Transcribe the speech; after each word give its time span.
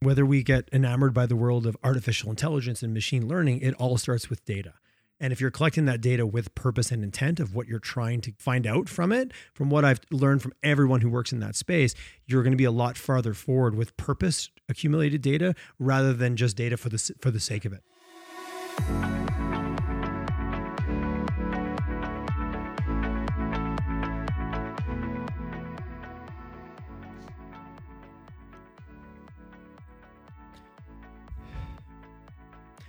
whether 0.00 0.26
we 0.26 0.42
get 0.42 0.68
enamored 0.72 1.14
by 1.14 1.26
the 1.26 1.36
world 1.36 1.66
of 1.66 1.76
artificial 1.82 2.30
intelligence 2.30 2.82
and 2.82 2.92
machine 2.92 3.26
learning, 3.26 3.60
it 3.60 3.74
all 3.74 3.96
starts 3.96 4.28
with 4.28 4.44
data. 4.44 4.74
And 5.18 5.32
if 5.32 5.40
you're 5.40 5.50
collecting 5.50 5.86
that 5.86 6.02
data 6.02 6.26
with 6.26 6.54
purpose 6.54 6.90
and 6.90 7.02
intent 7.02 7.40
of 7.40 7.54
what 7.54 7.66
you're 7.66 7.78
trying 7.78 8.20
to 8.22 8.32
find 8.38 8.66
out 8.66 8.88
from 8.88 9.12
it, 9.12 9.32
from 9.54 9.70
what 9.70 9.84
I've 9.84 10.00
learned 10.10 10.42
from 10.42 10.52
everyone 10.62 11.00
who 11.00 11.08
works 11.08 11.32
in 11.32 11.40
that 11.40 11.56
space, 11.56 11.94
you're 12.26 12.42
going 12.42 12.52
to 12.52 12.58
be 12.58 12.64
a 12.64 12.70
lot 12.70 12.98
farther 12.98 13.32
forward 13.32 13.74
with 13.74 13.96
purpose 13.96 14.50
accumulated 14.68 15.22
data 15.22 15.54
rather 15.78 16.12
than 16.12 16.36
just 16.36 16.56
data 16.56 16.76
for 16.76 16.90
the 16.90 17.14
for 17.20 17.30
the 17.30 17.40
sake 17.40 17.64
of 17.64 17.72
it. 17.72 17.82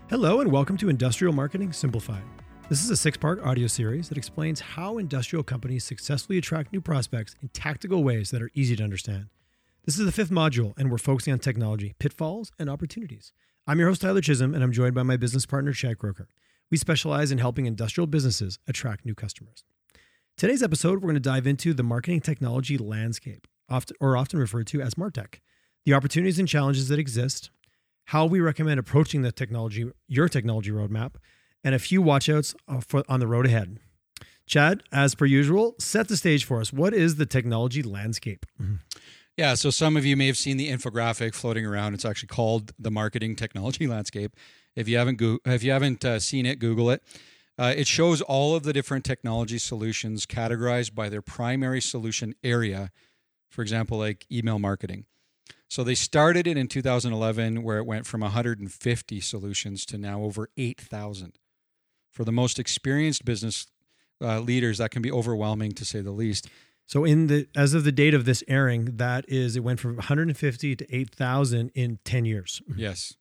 Hello, 0.10 0.40
and 0.40 0.50
welcome 0.50 0.78
to 0.78 0.88
Industrial 0.88 1.34
Marketing 1.34 1.74
Simplified. 1.74 2.24
This 2.70 2.82
is 2.82 2.90
a 2.90 2.96
six 2.96 3.18
part 3.18 3.44
audio 3.44 3.68
series 3.68 4.08
that 4.08 4.18
explains 4.18 4.62
how 4.62 5.00
industrial 5.00 5.44
companies 5.44 5.84
successfully 5.84 6.38
attract 6.38 6.72
new 6.72 6.80
prospects 6.80 7.36
in 7.42 7.50
tactical 7.50 8.06
ways 8.06 8.32
that 8.32 8.42
are 8.42 8.50
easy 8.54 8.78
to 8.78 8.86
understand. 8.86 9.26
This 9.84 10.00
is 10.00 10.06
the 10.06 10.14
fifth 10.14 10.30
module, 10.30 10.74
and 10.78 10.90
we're 10.90 10.98
focusing 10.98 11.34
on 11.34 11.40
technology, 11.40 11.94
pitfalls, 12.00 12.54
and 12.58 12.70
opportunities. 12.70 13.34
I'm 13.68 13.80
your 13.80 13.90
host, 13.90 14.00
Tyler 14.00 14.22
Chisholm, 14.22 14.56
and 14.56 14.64
I'm 14.64 14.72
joined 14.72 14.96
by 14.96 15.04
my 15.04 15.18
business 15.18 15.46
partner, 15.46 15.74
Chad 15.74 15.98
Croker. 15.98 16.30
We 16.72 16.78
specialize 16.78 17.30
in 17.30 17.40
helping 17.40 17.66
industrial 17.66 18.08
businesses 18.08 18.60
attract 18.66 19.06
new 19.06 19.14
customers. 19.14 19.66
Today's 20.38 20.64
episode, 20.64 21.02
we're 21.02 21.10
going 21.10 21.16
to 21.16 21.20
dive 21.20 21.46
into 21.46 21.74
the 21.74 21.84
marketing 21.84 22.22
technology 22.22 22.78
landscape, 22.78 23.46
often, 23.68 23.98
or 24.00 24.16
often 24.16 24.40
referred 24.40 24.68
to 24.68 24.82
as 24.82 24.94
MarTech, 24.94 25.42
the 25.84 25.94
opportunities 25.94 26.40
and 26.40 26.48
challenges 26.48 26.88
that 26.88 26.98
exist, 26.98 27.50
how 28.08 28.26
we 28.26 28.40
recommend 28.40 28.80
approaching 28.80 29.22
the 29.22 29.32
technology, 29.32 29.90
your 30.08 30.30
technology 30.30 30.72
roadmap, 30.72 31.16
and 31.64 31.76
a 31.76 31.80
few 31.80 32.02
watchouts 32.02 32.56
uh, 32.68 32.80
for, 32.80 33.04
on 33.10 33.20
the 33.20 33.28
road 33.28 33.46
ahead. 33.46 33.80
Chad, 34.46 34.82
as 34.94 35.14
per 35.14 35.26
usual, 35.26 35.76
set 35.78 36.08
the 36.08 36.16
stage 36.16 36.46
for 36.46 36.62
us. 36.62 36.72
What 36.72 36.94
is 36.94 37.18
the 37.18 37.26
technology 37.26 37.84
landscape? 37.84 38.46
Yeah, 39.36 39.56
so 39.56 39.70
some 39.70 39.98
of 39.98 40.06
you 40.06 40.16
may 40.16 40.28
have 40.28 40.38
seen 40.38 40.56
the 40.56 40.72
infographic 40.72 41.36
floating 41.36 41.66
around. 41.66 41.96
It's 41.96 42.06
actually 42.06 42.30
called 42.30 42.72
the 42.80 42.90
marketing 42.90 43.36
technology 43.36 43.88
landscape. 43.96 44.38
If 44.74 44.88
you 44.88 44.98
haven't 44.98 45.18
go- 45.18 45.40
if 45.46 45.64
you 45.64 45.72
haven't 45.72 46.06
uh, 46.06 46.20
seen 46.20 46.46
it, 46.46 46.60
Google 46.60 46.90
it. 46.90 47.04
Uh, 47.60 47.74
it 47.76 47.88
shows 47.88 48.22
all 48.22 48.56
of 48.56 48.64
the 48.64 48.72
different 48.72 49.04
technology 49.04 49.58
solutions 49.58 50.26
categorized 50.26 50.96
by 50.96 51.10
their 51.10 51.22
primary 51.22 51.82
solution 51.82 52.36
area. 52.42 52.92
For 53.50 53.64
example, 53.64 53.98
like 53.98 54.26
email 54.32 54.60
marketing. 54.60 55.06
So 55.70 55.84
they 55.84 55.96
started 55.96 56.48
it 56.48 56.58
in 56.58 56.68
2011, 56.68 57.62
where 57.64 57.78
it 57.78 57.86
went 57.86 58.06
from 58.06 58.22
150 58.22 59.20
solutions 59.20 59.86
to 59.88 59.98
now 59.98 60.22
over 60.24 60.50
8,000. 60.58 61.38
For 62.12 62.24
the 62.24 62.32
most 62.32 62.58
experienced 62.58 63.26
business 63.26 63.68
uh, 64.22 64.40
leaders, 64.40 64.78
that 64.80 64.92
can 64.92 65.02
be 65.02 65.12
overwhelming 65.12 65.74
to 65.74 65.86
say 65.86 66.02
the 66.02 66.12
least. 66.12 66.48
So 66.86 67.04
in 67.04 67.28
the 67.28 67.48
as 67.56 67.74
of 67.74 67.84
the 67.84 67.92
date 67.92 68.14
of 68.14 68.24
this 68.26 68.44
airing, 68.48 68.96
that 68.98 69.26
is 69.28 69.56
it 69.58 69.60
went 69.64 69.80
from 69.82 69.98
150 69.98 70.76
to 70.78 70.96
8,000 70.96 71.70
in 71.76 72.00
10 72.06 72.26
years. 72.26 72.62
Yes. 72.76 73.14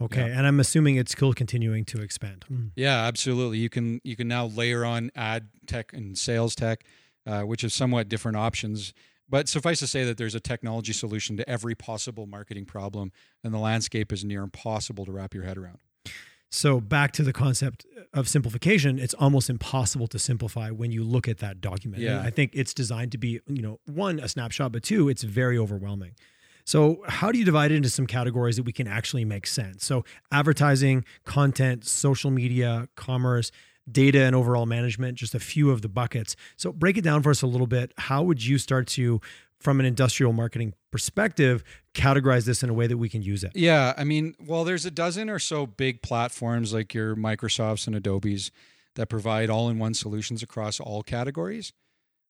Okay, 0.00 0.26
Yeah. 0.28 0.36
and 0.38 0.46
I'm 0.48 0.58
assuming 0.58 0.96
it's 0.96 1.12
still 1.12 1.32
continuing 1.32 1.84
to 1.84 2.00
expand. 2.02 2.44
Yeah, 2.74 3.04
absolutely. 3.04 3.58
You 3.58 3.68
can 3.68 4.00
you 4.02 4.16
can 4.16 4.26
now 4.26 4.46
layer 4.46 4.84
on 4.84 5.12
ad 5.14 5.48
tech 5.66 5.92
and 5.92 6.18
sales 6.18 6.56
tech, 6.56 6.82
uh, 7.24 7.42
which 7.42 7.62
is 7.62 7.72
somewhat 7.72 8.08
different 8.08 8.36
options. 8.36 8.92
But 9.32 9.48
suffice 9.48 9.78
to 9.78 9.86
say 9.86 10.04
that 10.04 10.18
there's 10.18 10.34
a 10.34 10.40
technology 10.40 10.92
solution 10.92 11.38
to 11.38 11.48
every 11.48 11.74
possible 11.74 12.26
marketing 12.26 12.66
problem, 12.66 13.12
and 13.42 13.54
the 13.54 13.58
landscape 13.58 14.12
is 14.12 14.26
near 14.26 14.42
impossible 14.42 15.06
to 15.06 15.10
wrap 15.10 15.32
your 15.32 15.44
head 15.44 15.56
around. 15.56 15.78
So 16.50 16.82
back 16.82 17.12
to 17.12 17.22
the 17.22 17.32
concept 17.32 17.86
of 18.12 18.28
simplification, 18.28 18.98
it's 18.98 19.14
almost 19.14 19.48
impossible 19.48 20.06
to 20.08 20.18
simplify 20.18 20.68
when 20.68 20.92
you 20.92 21.02
look 21.02 21.28
at 21.28 21.38
that 21.38 21.62
document. 21.62 22.02
And 22.02 22.12
Yeah. 22.12 22.20
I 22.20 22.28
think 22.28 22.50
it's 22.52 22.74
designed 22.74 23.10
to 23.12 23.18
be, 23.18 23.40
you 23.46 23.62
know, 23.62 23.80
one 23.86 24.20
a 24.20 24.28
snapshot, 24.28 24.70
but 24.70 24.82
two, 24.82 25.08
it's 25.08 25.22
very 25.22 25.56
overwhelming. 25.56 26.12
So 26.66 27.02
how 27.08 27.32
do 27.32 27.38
you 27.38 27.46
divide 27.46 27.72
it 27.72 27.76
into 27.76 27.88
some 27.88 28.06
categories 28.06 28.56
that 28.56 28.64
we 28.64 28.72
can 28.72 28.86
actually 28.86 29.24
make 29.24 29.46
sense? 29.46 29.82
So 29.82 30.04
advertising, 30.30 31.06
content, 31.24 31.86
social 31.86 32.30
media, 32.30 32.86
commerce, 32.96 33.50
data 33.90 34.22
and 34.22 34.36
overall 34.36 34.66
management, 34.66 35.18
just 35.18 35.34
a 35.34 35.40
few 35.40 35.70
of 35.70 35.82
the 35.82 35.88
buckets. 35.88 36.36
So 36.56 36.72
break 36.72 36.96
it 36.96 37.02
down 37.02 37.22
for 37.22 37.30
us 37.30 37.42
a 37.42 37.46
little 37.46 37.66
bit. 37.66 37.92
How 37.98 38.22
would 38.22 38.44
you 38.44 38.58
start 38.58 38.86
to 38.88 39.20
from 39.58 39.80
an 39.80 39.86
industrial 39.86 40.32
marketing 40.32 40.74
perspective 40.90 41.62
categorize 41.94 42.44
this 42.46 42.62
in 42.62 42.70
a 42.70 42.74
way 42.74 42.86
that 42.86 42.96
we 42.96 43.08
can 43.08 43.22
use 43.22 43.44
it? 43.44 43.52
Yeah, 43.54 43.94
I 43.96 44.04
mean, 44.04 44.34
well, 44.40 44.64
there's 44.64 44.84
a 44.84 44.90
dozen 44.90 45.30
or 45.30 45.38
so 45.38 45.66
big 45.66 46.02
platforms 46.02 46.72
like 46.72 46.94
your 46.94 47.14
Microsofts 47.16 47.86
and 47.86 47.94
Adobes 47.94 48.50
that 48.94 49.08
provide 49.08 49.50
all-in-one 49.50 49.94
solutions 49.94 50.42
across 50.42 50.80
all 50.80 51.02
categories. 51.02 51.72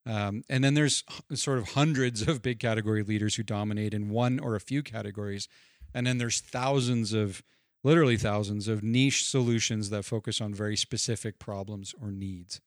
Um, 0.05 0.43
and 0.49 0.65
then 0.65 0.75
there's 0.75 1.05
sort 1.35 1.59
of 1.59 1.71
hundreds 1.71 2.27
of 2.27 2.43
big 2.43 2.59
category 2.59 3.03
leaders 3.03 3.37
who 3.37 3.43
dominate 3.43 3.95
in 3.95 4.11
one 4.11 4.39
or 4.39 4.55
a 4.55 4.61
few 4.61 4.83
categories. 4.83 5.49
And 5.95 6.07
then 6.07 6.19
there's 6.19 6.41
thousands 6.41 7.13
of, 7.13 7.43
literally 7.85 8.17
thousands 8.17 8.69
of 8.69 8.83
niche 8.83 9.25
solutions 9.29 9.91
that 9.91 10.05
focus 10.05 10.41
on 10.41 10.55
very 10.55 10.77
specific 10.77 11.39
problems 11.39 11.95
or 12.01 12.11
needs. 12.11 12.61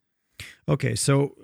Okay, 0.68 0.96
so 0.96 1.36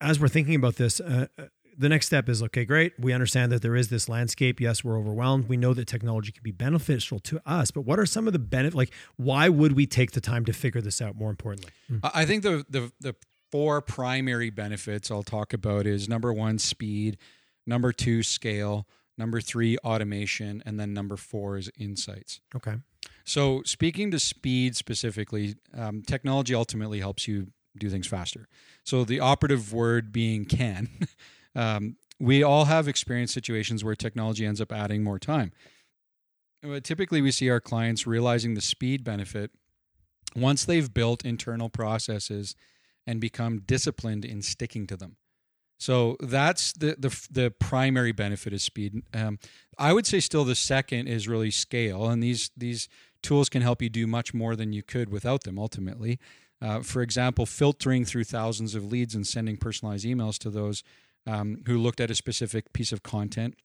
as 0.00 0.18
we're 0.18 0.28
thinking 0.28 0.54
about 0.54 0.76
this, 0.76 1.00
uh, 1.00 1.26
uh, 1.38 1.44
the 1.76 1.88
next 1.88 2.06
step 2.06 2.28
is 2.28 2.42
okay, 2.42 2.64
great. 2.64 2.92
We 2.98 3.12
understand 3.12 3.50
that 3.52 3.62
there 3.62 3.76
is 3.76 3.88
this 3.88 4.08
landscape. 4.08 4.60
Yes, 4.60 4.84
we're 4.84 4.98
overwhelmed. 4.98 5.48
We 5.48 5.56
know 5.56 5.74
that 5.74 5.86
technology 5.86 6.32
can 6.32 6.42
be 6.42 6.50
beneficial 6.50 7.18
to 7.20 7.40
us, 7.46 7.70
but 7.70 7.82
what 7.82 7.98
are 7.98 8.06
some 8.06 8.26
of 8.26 8.32
the 8.32 8.38
benefit? 8.38 8.76
Like, 8.76 8.92
why 9.16 9.48
would 9.48 9.72
we 9.72 9.86
take 9.86 10.12
the 10.12 10.20
time 10.20 10.44
to 10.46 10.52
figure 10.52 10.80
this 10.80 11.00
out? 11.00 11.16
More 11.16 11.30
importantly, 11.30 11.72
I 12.02 12.22
I 12.22 12.26
think 12.26 12.42
the 12.42 12.64
the 12.68 12.92
the 13.00 13.14
four 13.50 13.80
primary 13.80 14.50
benefits 14.50 15.10
I'll 15.10 15.22
talk 15.22 15.52
about 15.52 15.86
is 15.86 16.08
number 16.08 16.32
one, 16.32 16.58
speed, 16.58 17.18
number 17.66 17.92
two, 17.92 18.22
scale, 18.22 18.86
number 19.18 19.40
three, 19.40 19.76
automation, 19.78 20.62
and 20.64 20.78
then 20.80 20.92
number 20.94 21.16
four 21.16 21.56
is 21.58 21.70
insights. 21.78 22.40
okay, 22.54 22.76
So, 23.24 23.62
speaking 23.64 24.10
to 24.10 24.18
speed 24.18 24.76
specifically, 24.76 25.54
um, 25.76 26.02
technology 26.02 26.54
ultimately 26.54 27.00
helps 27.00 27.28
you 27.28 27.48
do 27.78 27.88
things 27.88 28.06
faster. 28.06 28.48
So, 28.84 29.04
the 29.04 29.20
operative 29.20 29.72
word 29.72 30.12
being 30.12 30.44
can. 30.44 30.88
um, 31.54 31.96
we 32.18 32.42
all 32.42 32.66
have 32.66 32.88
experienced 32.88 33.34
situations 33.34 33.84
where 33.84 33.94
technology 33.94 34.46
ends 34.46 34.60
up 34.60 34.72
adding 34.72 35.02
more 35.02 35.18
time. 35.18 35.52
Uh, 36.64 36.80
Typically, 36.80 37.20
we 37.20 37.32
see 37.32 37.50
our 37.50 37.60
clients 37.60 38.06
realizing 38.06 38.54
the 38.54 38.60
speed 38.60 39.04
benefit 39.04 39.50
once 40.34 40.64
they've 40.64 40.92
built 40.92 41.24
internal 41.24 41.68
processes 41.68 42.54
and 43.06 43.20
become 43.20 43.60
disciplined 43.60 44.24
in 44.24 44.42
sticking 44.42 44.86
to 44.86 44.96
them. 44.96 45.16
So 45.78 46.16
that's 46.20 46.72
the 46.74 46.94
the 46.96 47.26
the 47.28 47.50
primary 47.50 48.12
benefit 48.12 48.52
is 48.52 48.62
speed. 48.62 49.02
Um, 49.12 49.40
I 49.76 49.92
would 49.92 50.06
say 50.06 50.20
still 50.20 50.44
the 50.44 50.54
second 50.54 51.08
is 51.08 51.26
really 51.26 51.50
scale, 51.50 52.06
and 52.08 52.22
these 52.22 52.52
these 52.56 52.88
tools 53.22 53.48
can 53.48 53.62
help 53.62 53.80
you 53.82 53.88
do 53.88 54.06
much 54.06 54.34
more 54.34 54.56
than 54.56 54.72
you 54.72 54.82
could 54.82 55.10
without 55.10 55.44
them. 55.44 55.58
Ultimately, 55.58 56.18
uh, 56.60 56.80
for 56.80 57.02
example, 57.02 57.46
filtering 57.46 58.04
through 58.04 58.24
thousands 58.24 58.74
of 58.74 58.84
leads 58.84 59.14
and 59.14 59.26
sending 59.26 59.56
personalized 59.56 60.04
emails 60.04 60.38
to 60.38 60.50
those 60.50 60.82
um, 61.26 61.62
who 61.66 61.78
looked 61.78 62.00
at 62.00 62.10
a 62.10 62.14
specific 62.14 62.72
piece 62.72 62.92
of 62.92 63.02
content. 63.02 63.56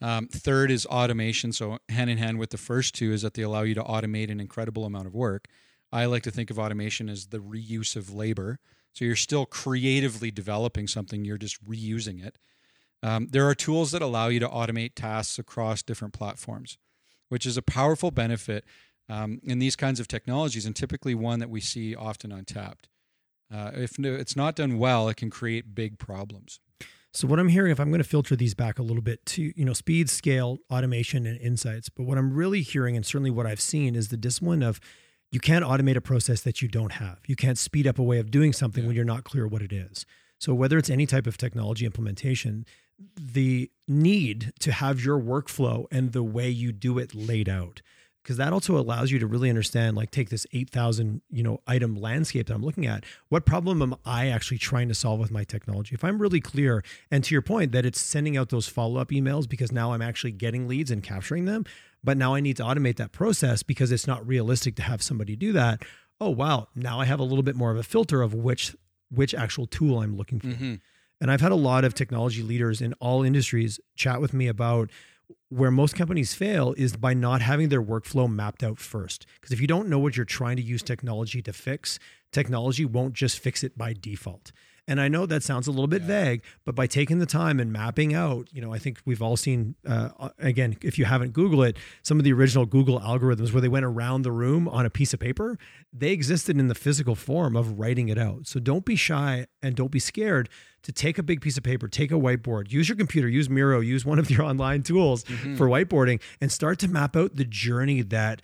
Um, 0.00 0.28
third 0.28 0.70
is 0.70 0.86
automation. 0.86 1.52
So 1.52 1.78
hand 1.88 2.10
in 2.10 2.18
hand 2.18 2.38
with 2.38 2.50
the 2.50 2.58
first 2.58 2.94
two 2.94 3.12
is 3.12 3.22
that 3.22 3.34
they 3.34 3.42
allow 3.42 3.62
you 3.62 3.74
to 3.74 3.82
automate 3.82 4.30
an 4.30 4.40
incredible 4.40 4.84
amount 4.84 5.06
of 5.06 5.14
work. 5.14 5.48
I 5.92 6.06
like 6.06 6.22
to 6.24 6.30
think 6.30 6.50
of 6.50 6.58
automation 6.58 7.08
as 7.08 7.26
the 7.26 7.38
reuse 7.38 7.96
of 7.96 8.12
labor. 8.12 8.58
So 8.92 9.04
you're 9.04 9.16
still 9.16 9.46
creatively 9.46 10.30
developing 10.30 10.86
something, 10.86 11.24
you're 11.24 11.38
just 11.38 11.64
reusing 11.64 12.24
it. 12.24 12.38
Um, 13.02 13.28
there 13.30 13.46
are 13.48 13.54
tools 13.54 13.90
that 13.92 14.02
allow 14.02 14.28
you 14.28 14.40
to 14.40 14.48
automate 14.48 14.94
tasks 14.94 15.38
across 15.38 15.82
different 15.82 16.14
platforms, 16.14 16.78
which 17.34 17.44
is 17.46 17.56
a 17.56 17.62
powerful 17.62 18.12
benefit 18.12 18.64
um, 19.08 19.40
in 19.42 19.58
these 19.58 19.74
kinds 19.74 19.98
of 19.98 20.06
technologies, 20.06 20.64
and 20.66 20.76
typically 20.76 21.16
one 21.16 21.40
that 21.40 21.50
we 21.50 21.60
see 21.60 21.94
often 21.96 22.30
untapped. 22.30 22.88
Uh, 23.52 23.72
if 23.74 23.98
it's 23.98 24.36
not 24.36 24.54
done 24.54 24.78
well, 24.78 25.08
it 25.08 25.16
can 25.16 25.30
create 25.30 25.74
big 25.74 25.98
problems. 25.98 26.60
So 27.12 27.26
what 27.26 27.38
I'm 27.40 27.48
hearing, 27.48 27.72
if 27.72 27.80
I'm 27.80 27.90
going 27.90 28.02
to 28.02 28.08
filter 28.08 28.36
these 28.36 28.54
back 28.54 28.78
a 28.78 28.82
little 28.82 29.02
bit 29.02 29.26
to 29.34 29.52
you 29.56 29.64
know 29.64 29.72
speed, 29.72 30.08
scale, 30.10 30.58
automation, 30.70 31.26
and 31.26 31.40
insights, 31.40 31.88
but 31.88 32.04
what 32.04 32.18
I'm 32.18 32.32
really 32.32 32.62
hearing, 32.62 32.94
and 32.96 33.04
certainly 33.04 33.30
what 33.32 33.46
I've 33.46 33.60
seen, 33.60 33.96
is 33.96 34.08
the 34.08 34.16
discipline 34.16 34.62
of 34.62 34.78
you 35.32 35.40
can't 35.40 35.64
automate 35.64 35.96
a 35.96 36.00
process 36.00 36.40
that 36.42 36.62
you 36.62 36.68
don't 36.68 36.92
have. 36.92 37.18
You 37.26 37.34
can't 37.34 37.58
speed 37.58 37.88
up 37.88 37.98
a 37.98 38.02
way 38.04 38.18
of 38.20 38.30
doing 38.30 38.52
something 38.52 38.84
Yeah. 38.84 38.88
when 38.88 38.96
you're 38.96 39.04
not 39.04 39.24
clear 39.24 39.48
what 39.48 39.62
it 39.62 39.72
is. 39.72 40.06
So 40.44 40.52
whether 40.52 40.76
it's 40.76 40.90
any 40.90 41.06
type 41.06 41.26
of 41.26 41.38
technology 41.38 41.86
implementation, 41.86 42.66
the 43.18 43.70
need 43.88 44.52
to 44.58 44.72
have 44.72 45.02
your 45.02 45.18
workflow 45.18 45.86
and 45.90 46.12
the 46.12 46.22
way 46.22 46.50
you 46.50 46.70
do 46.70 46.98
it 46.98 47.14
laid 47.14 47.48
out. 47.48 47.80
Because 48.22 48.36
that 48.36 48.52
also 48.52 48.76
allows 48.76 49.10
you 49.10 49.18
to 49.20 49.26
really 49.26 49.48
understand 49.48 49.96
like 49.96 50.10
take 50.10 50.28
this 50.28 50.46
8000 50.52 51.22
you 51.30 51.42
know 51.42 51.60
item 51.66 51.96
landscape 51.96 52.48
that 52.48 52.54
i'm 52.54 52.62
looking 52.62 52.84
at. 52.84 53.04
What 53.30 53.46
problem 53.46 53.80
am 53.80 53.94
i 54.04 54.28
actually 54.28 54.58
trying 54.58 54.88
to 54.88 54.94
solve 54.94 55.18
with 55.18 55.30
my 55.30 55.44
technology? 55.44 55.94
If 55.94 56.04
i'm 56.04 56.20
really 56.20 56.42
clear 56.42 56.84
and 57.10 57.24
to 57.24 57.34
your 57.34 57.42
point 57.42 57.72
that 57.72 57.86
it's 57.86 58.00
sending 58.00 58.36
out 58.36 58.50
those 58.50 58.68
follow-up 58.68 59.08
emails 59.08 59.48
because 59.48 59.72
now 59.72 59.94
i'm 59.94 60.02
actually 60.02 60.32
getting 60.32 60.68
leads 60.68 60.90
and 60.90 61.02
capturing 61.02 61.46
them 61.46 61.64
but 62.02 62.18
now 62.18 62.34
i 62.34 62.40
need 62.40 62.58
to 62.58 62.62
automate 62.62 62.96
that 62.96 63.12
process 63.12 63.62
because 63.62 63.90
it's 63.90 64.06
not 64.06 64.26
realistic 64.26 64.76
to 64.76 64.82
have 64.82 65.02
somebody 65.02 65.36
do 65.36 65.52
that. 65.52 65.82
Oh 66.20 66.30
wow 66.30 66.68
now 66.74 67.00
i 67.00 67.06
have 67.06 67.20
a 67.20 67.24
little 67.24 67.42
bit 67.42 67.56
more 67.56 67.70
of 67.70 67.78
a 67.78 67.82
filter 67.82 68.20
of 68.20 68.34
which 68.34 68.74
which 69.14 69.34
actual 69.34 69.66
tool 69.66 70.00
i'm 70.00 70.16
looking 70.16 70.40
for 70.40 70.48
Mm-hmm. 70.48 70.74
and 71.20 71.30
I've 71.30 71.40
had 71.40 71.52
a 71.52 71.56
lot 71.56 71.84
of 71.84 71.94
technology 71.94 72.42
leaders 72.42 72.80
in 72.80 72.92
all 72.94 73.22
industries 73.22 73.80
chat 73.96 74.20
with 74.20 74.34
me 74.34 74.46
about 74.48 74.90
where 75.48 75.70
most 75.70 75.94
companies 75.96 76.34
fail 76.34 76.74
is 76.76 76.96
by 76.96 77.14
not 77.14 77.40
having 77.40 77.68
their 77.68 77.82
workflow 77.82 78.30
mapped 78.30 78.62
out 78.62 78.78
first. 78.78 79.24
Because 79.40 79.52
if 79.52 79.60
you 79.60 79.66
don't 79.66 79.88
know 79.88 79.98
what 79.98 80.16
you're 80.16 80.26
trying 80.26 80.56
to 80.56 80.62
use 80.62 80.82
technology 80.82 81.40
to 81.42 81.52
fix, 81.52 81.98
technology 82.34 82.84
won't 82.84 83.14
just 83.14 83.38
fix 83.38 83.64
it 83.64 83.78
by 83.78 83.94
default. 83.94 84.52
And 84.86 85.00
I 85.00 85.08
know 85.08 85.24
that 85.24 85.42
sounds 85.42 85.66
a 85.66 85.70
little 85.70 85.86
bit 85.86 86.02
Yeah. 86.02 86.08
vague, 86.08 86.42
but 86.66 86.74
by 86.74 86.86
taking 86.86 87.18
the 87.18 87.24
time 87.24 87.58
and 87.58 87.72
mapping 87.72 88.12
out, 88.12 88.50
you 88.52 88.60
know, 88.60 88.70
I 88.70 88.78
think 88.78 89.00
we've 89.06 89.22
all 89.22 89.34
seen, 89.38 89.76
uh, 89.86 90.28
again, 90.38 90.76
if 90.82 90.98
you 90.98 91.06
haven't 91.06 91.32
Googled 91.32 91.70
it, 91.70 91.78
some 92.02 92.18
of 92.18 92.24
the 92.24 92.34
original 92.34 92.66
Google 92.66 93.00
algorithms 93.00 93.50
where 93.52 93.62
they 93.62 93.68
went 93.68 93.86
around 93.86 94.22
the 94.22 94.30
room 94.32 94.68
on 94.68 94.84
a 94.84 94.90
piece 94.90 95.14
of 95.14 95.20
paper, 95.20 95.56
they 95.90 96.10
existed 96.10 96.58
in 96.58 96.68
the 96.68 96.74
physical 96.74 97.14
form 97.14 97.56
of 97.56 97.78
writing 97.78 98.10
it 98.10 98.18
out. 98.18 98.46
So 98.46 98.60
don't 98.60 98.84
be 98.84 98.94
shy 98.94 99.46
and 99.62 99.74
don't 99.74 99.90
be 99.90 99.98
scared 100.00 100.50
to 100.82 100.92
take 100.92 101.16
a 101.16 101.22
big 101.22 101.40
piece 101.40 101.56
of 101.56 101.62
paper, 101.62 101.88
take 101.88 102.10
a 102.12 102.16
whiteboard, 102.16 102.70
use 102.70 102.86
your 102.90 102.96
computer, 102.98 103.26
use 103.26 103.48
Miro, 103.48 103.80
use 103.80 104.04
one 104.04 104.18
of 104.18 104.30
your 104.30 104.42
online 104.50 104.82
tools 104.82 105.24
Mhm. 105.24 105.56
for 105.56 105.66
whiteboarding 105.66 106.20
and 106.42 106.52
start 106.52 106.78
to 106.80 106.88
map 106.88 107.16
out 107.16 107.36
the 107.36 107.46
journey 107.46 108.02
that 108.02 108.42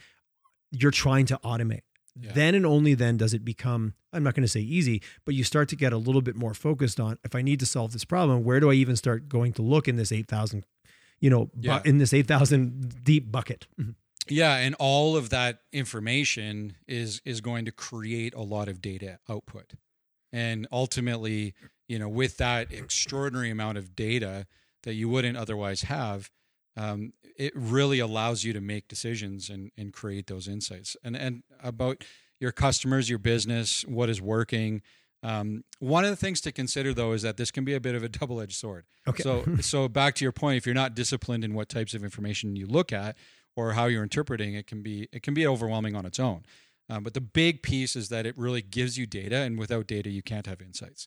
you're 0.70 0.90
trying 0.90 1.26
to 1.26 1.38
automate. 1.44 1.80
Yeah. 2.18 2.32
Then 2.32 2.54
and 2.54 2.64
only 2.66 2.94
then 2.94 3.16
does 3.16 3.32
it 3.34 3.44
become, 3.44 3.94
I'm 4.12 4.22
not 4.22 4.34
going 4.34 4.42
to 4.44 4.48
say 4.48 4.60
easy, 4.60 5.02
but 5.24 5.34
you 5.34 5.44
start 5.44 5.68
to 5.70 5.76
get 5.76 5.92
a 5.92 5.96
little 5.98 6.22
bit 6.22 6.36
more 6.36 6.54
focused 6.54 6.98
on 7.00 7.18
if 7.24 7.34
I 7.34 7.42
need 7.42 7.60
to 7.60 7.66
solve 7.66 7.92
this 7.92 8.04
problem, 8.04 8.44
where 8.44 8.60
do 8.60 8.70
I 8.70 8.74
even 8.74 8.96
start 8.96 9.28
going 9.28 9.52
to 9.54 9.62
look 9.62 9.86
in 9.88 9.96
this 9.96 10.10
8,000, 10.12 10.64
you 11.20 11.30
know, 11.30 11.46
bu- 11.54 11.68
Yeah. 11.68 11.82
in 11.84 11.98
this 11.98 12.12
8,000 12.12 13.04
deep 13.04 13.30
bucket? 13.30 13.66
Mhm. 13.80 13.94
Yeah, 14.28 14.56
and 14.56 14.74
all 14.78 15.16
of 15.16 15.30
that 15.30 15.62
information 15.72 16.76
is 16.86 17.20
is 17.24 17.40
going 17.40 17.64
to 17.64 17.72
create 17.72 18.34
a 18.34 18.42
lot 18.42 18.68
of 18.68 18.80
data 18.80 19.18
output. 19.28 19.72
And 20.32 20.66
ultimately, 20.70 21.54
you 21.88 21.98
know, 21.98 22.08
with 22.08 22.36
that 22.36 22.70
extraordinary 22.72 23.50
amount 23.50 23.78
of 23.78 23.96
data 23.96 24.46
that 24.82 24.94
you 24.94 25.08
wouldn't 25.08 25.36
otherwise 25.36 25.82
have, 25.82 26.30
um, 26.76 27.12
it 27.36 27.52
really 27.54 27.98
allows 27.98 28.44
you 28.44 28.52
to 28.52 28.60
make 28.60 28.88
decisions 28.88 29.48
and, 29.48 29.70
and 29.76 29.92
create 29.92 30.26
those 30.26 30.48
insights. 30.48 30.96
And 31.02 31.16
and 31.16 31.42
about 31.62 32.04
your 32.38 32.52
customers, 32.52 33.08
your 33.08 33.18
business, 33.18 33.84
what 33.86 34.08
is 34.08 34.20
working. 34.20 34.82
Um, 35.22 35.64
one 35.80 36.04
of 36.04 36.10
the 36.10 36.16
things 36.16 36.40
to 36.42 36.52
consider 36.52 36.94
though 36.94 37.12
is 37.12 37.22
that 37.22 37.36
this 37.36 37.50
can 37.50 37.64
be 37.64 37.74
a 37.74 37.80
bit 37.80 37.94
of 37.94 38.02
a 38.02 38.08
double-edged 38.18 38.56
sword. 38.56 38.84
Okay. 39.08 39.22
So 39.22 39.44
so 39.60 39.88
back 39.88 40.14
to 40.16 40.24
your 40.24 40.32
point, 40.32 40.56
if 40.56 40.66
you're 40.66 40.74
not 40.74 40.94
disciplined 40.94 41.44
in 41.44 41.54
what 41.54 41.68
types 41.68 41.94
of 41.94 42.04
information 42.04 42.56
you 42.56 42.66
look 42.66 42.92
at 42.92 43.16
or 43.56 43.72
how 43.72 43.86
you're 43.86 44.02
interpreting, 44.02 44.54
it 44.54 44.66
can 44.66 44.82
be 44.82 45.08
it 45.12 45.22
can 45.22 45.34
be 45.34 45.46
overwhelming 45.46 45.94
on 45.94 46.06
its 46.06 46.18
own. 46.18 46.44
Um, 46.88 47.04
but 47.04 47.14
the 47.14 47.20
big 47.20 47.62
piece 47.62 47.94
is 47.94 48.08
that 48.08 48.26
it 48.26 48.36
really 48.36 48.62
gives 48.62 48.98
you 48.98 49.06
data, 49.06 49.36
and 49.36 49.56
without 49.58 49.86
data, 49.86 50.10
you 50.10 50.22
can't 50.22 50.46
have 50.46 50.60
insights. 50.60 51.06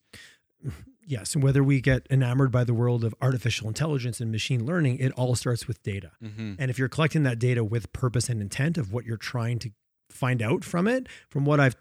Yes. 1.06 1.36
And 1.36 1.44
whether 1.44 1.64
we 1.64 1.82
get 1.82 2.08
enamored 2.10 2.52
by 2.52 2.64
the 2.64 2.74
world 2.74 3.04
of 3.04 3.14
artificial 3.22 3.68
intelligence 3.68 4.20
and 4.20 4.32
machine 4.32 4.66
learning, 4.66 5.00
it 5.00 5.12
all 5.14 5.36
starts 5.36 5.68
with 5.68 5.82
data. 5.84 6.12
Mm-hmm. 6.24 6.54
And 6.60 6.72
if 6.72 6.78
you're 6.80 6.90
collecting 6.90 7.24
that 7.24 7.40
data 7.40 7.64
with 7.64 7.92
purpose 7.94 8.30
and 8.30 8.42
intent 8.42 8.78
of 8.78 8.92
what 8.92 9.06
you're 9.06 9.18
trying 9.18 9.60
to 9.60 9.72
find 10.10 10.42
out 10.42 10.64
from 10.64 10.88
it, 10.88 11.08
from 11.30 11.46
what 11.46 11.60
I've 11.60 11.76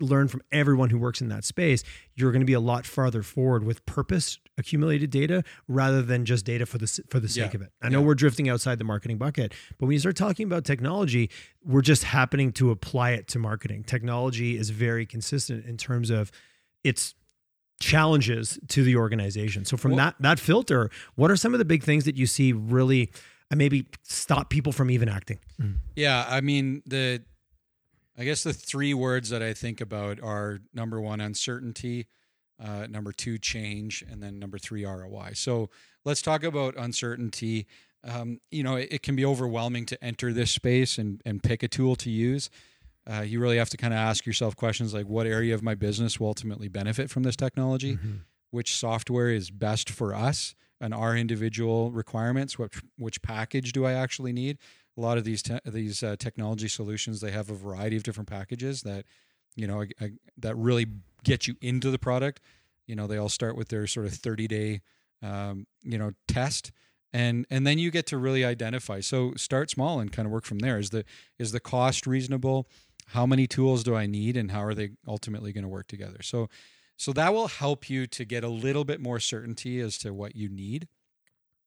learned 0.00 0.28
from 0.30 0.42
everyone 0.50 0.90
who 0.90 0.98
works 0.98 1.20
in 1.20 1.28
that 1.28 1.44
space, 1.44 1.84
you're 2.16 2.32
going 2.32 2.40
to 2.40 2.46
be 2.46 2.52
a 2.52 2.60
lot 2.60 2.84
farther 2.84 3.22
forward 3.22 3.62
with 3.64 3.86
purpose 3.86 4.38
accumulated 4.58 5.08
data 5.08 5.44
rather 5.68 6.02
than 6.02 6.24
just 6.24 6.44
data 6.44 6.66
for 6.66 6.78
the 6.78 6.86
for 7.08 7.20
the 7.20 7.28
sake 7.28 7.52
Yeah. 7.52 7.56
of 7.60 7.62
it. 7.62 7.72
I 7.80 7.88
know 7.90 8.00
Yeah. 8.00 8.06
we're 8.06 8.14
drifting 8.16 8.48
outside 8.48 8.78
the 8.78 8.84
marketing 8.84 9.18
bucket, 9.18 9.54
but 9.78 9.86
when 9.86 9.92
you 9.92 10.00
start 10.00 10.16
talking 10.16 10.46
about 10.46 10.64
technology, 10.64 11.30
we're 11.64 11.80
just 11.80 12.04
happening 12.04 12.50
to 12.54 12.70
apply 12.72 13.12
it 13.12 13.28
to 13.28 13.38
marketing. 13.38 13.84
Technology 13.84 14.56
is 14.58 14.70
very 14.70 15.06
consistent 15.06 15.64
in 15.64 15.76
terms 15.76 16.10
of 16.10 16.32
its 16.82 17.14
challenges 17.80 18.58
to 18.68 18.82
the 18.84 18.96
organization. 18.96 19.64
So 19.64 19.76
from 19.76 19.92
Well- 19.92 20.06
that 20.06 20.16
that 20.20 20.38
filter, 20.40 20.90
what 21.14 21.30
are 21.30 21.36
some 21.36 21.54
of 21.54 21.58
the 21.58 21.64
big 21.64 21.82
things 21.82 22.04
that 22.04 22.16
you 22.16 22.26
see 22.26 22.52
really 22.52 23.10
uh, 23.50 23.56
maybe 23.56 23.86
stop 24.02 24.50
people 24.50 24.72
from 24.72 24.90
even 24.90 25.08
acting? 25.08 25.38
Yeah, 25.96 26.26
I 26.28 26.40
mean 26.40 26.82
the 26.86 27.22
I 28.16 28.24
guess 28.24 28.42
the 28.44 28.52
three 28.52 28.94
words 28.94 29.28
that 29.30 29.42
I 29.42 29.52
think 29.54 29.80
about 29.80 30.20
are 30.22 30.60
number 30.72 31.00
one, 31.00 31.20
uncertainty, 31.20 32.06
uh, 32.62 32.86
number 32.88 33.12
two, 33.12 33.38
change, 33.38 34.04
and 34.08 34.22
then 34.22 34.38
number 34.38 34.56
three, 34.56 34.84
ROI. 34.84 35.32
So 35.34 35.68
let's 36.04 36.22
talk 36.22 36.44
about 36.44 36.76
uncertainty. 36.76 37.66
Um, 38.04 38.40
you 38.52 38.62
know, 38.62 38.76
it, 38.76 38.88
it 38.92 39.02
can 39.02 39.16
be 39.16 39.24
overwhelming 39.24 39.84
to 39.86 40.04
enter 40.04 40.32
this 40.32 40.52
space 40.52 40.96
and, 40.96 41.20
and 41.24 41.42
pick 41.42 41.64
a 41.64 41.68
tool 41.68 41.96
to 41.96 42.10
use. 42.10 42.50
Uh, 43.10 43.20
you 43.20 43.40
really 43.40 43.58
have 43.58 43.68
to 43.70 43.76
kind 43.76 43.92
of 43.92 43.98
ask 43.98 44.24
yourself 44.24 44.56
questions 44.56 44.94
like, 44.94 45.06
what 45.06 45.26
area 45.26 45.54
of 45.54 45.62
my 45.62 45.74
business 45.74 46.18
will 46.18 46.28
ultimately 46.28 46.68
benefit 46.68 47.10
from 47.10 47.22
this 47.22 47.36
technology? 47.36 47.98
Which 48.50 48.76
software 48.76 49.30
is 49.30 49.50
best 49.50 49.90
for 49.90 50.14
us 50.14 50.54
and 50.80 50.94
our 50.94 51.16
individual 51.16 51.90
requirements? 51.90 52.58
What 52.58 52.72
which 52.96 53.20
package 53.20 53.72
do 53.72 53.84
I 53.84 53.92
actually 53.92 54.32
need? 54.32 54.58
a 54.96 55.00
lot 55.00 55.18
of 55.18 55.24
these 55.24 55.42
te- 55.42 55.60
these 55.64 56.02
uh, 56.02 56.16
technology 56.18 56.68
solutions 56.68 57.20
they 57.20 57.30
have 57.30 57.50
a 57.50 57.54
variety 57.54 57.96
of 57.96 58.02
different 58.02 58.28
packages 58.28 58.82
that 58.82 59.04
you 59.56 59.66
know 59.66 59.82
I, 59.82 59.88
I, 60.00 60.10
that 60.38 60.56
really 60.56 60.86
get 61.24 61.46
you 61.46 61.56
into 61.60 61.90
the 61.90 61.98
product 61.98 62.40
you 62.86 62.94
know 62.94 63.06
they 63.06 63.16
all 63.16 63.28
start 63.28 63.56
with 63.56 63.68
their 63.68 63.86
sort 63.86 64.06
of 64.06 64.14
30 64.14 64.48
day 64.48 64.80
um, 65.22 65.66
you 65.82 65.98
know 65.98 66.12
test 66.28 66.70
and 67.12 67.46
and 67.50 67.66
then 67.66 67.78
you 67.78 67.90
get 67.90 68.06
to 68.06 68.18
really 68.18 68.44
identify 68.44 69.00
so 69.00 69.32
start 69.36 69.70
small 69.70 70.00
and 70.00 70.12
kind 70.12 70.26
of 70.26 70.32
work 70.32 70.44
from 70.44 70.60
there 70.60 70.78
is 70.78 70.90
the 70.90 71.04
is 71.38 71.52
the 71.52 71.60
cost 71.60 72.06
reasonable 72.06 72.68
how 73.08 73.26
many 73.26 73.46
tools 73.46 73.82
do 73.84 73.94
i 73.94 74.06
need 74.06 74.36
and 74.36 74.50
how 74.50 74.62
are 74.62 74.74
they 74.74 74.90
ultimately 75.06 75.52
going 75.52 75.62
to 75.62 75.68
work 75.68 75.86
together 75.86 76.22
so 76.22 76.48
so 76.96 77.12
that 77.12 77.32
will 77.32 77.48
help 77.48 77.90
you 77.90 78.06
to 78.06 78.24
get 78.24 78.44
a 78.44 78.48
little 78.48 78.84
bit 78.84 79.00
more 79.00 79.18
certainty 79.18 79.80
as 79.80 79.98
to 79.98 80.12
what 80.12 80.36
you 80.36 80.48
need 80.48 80.88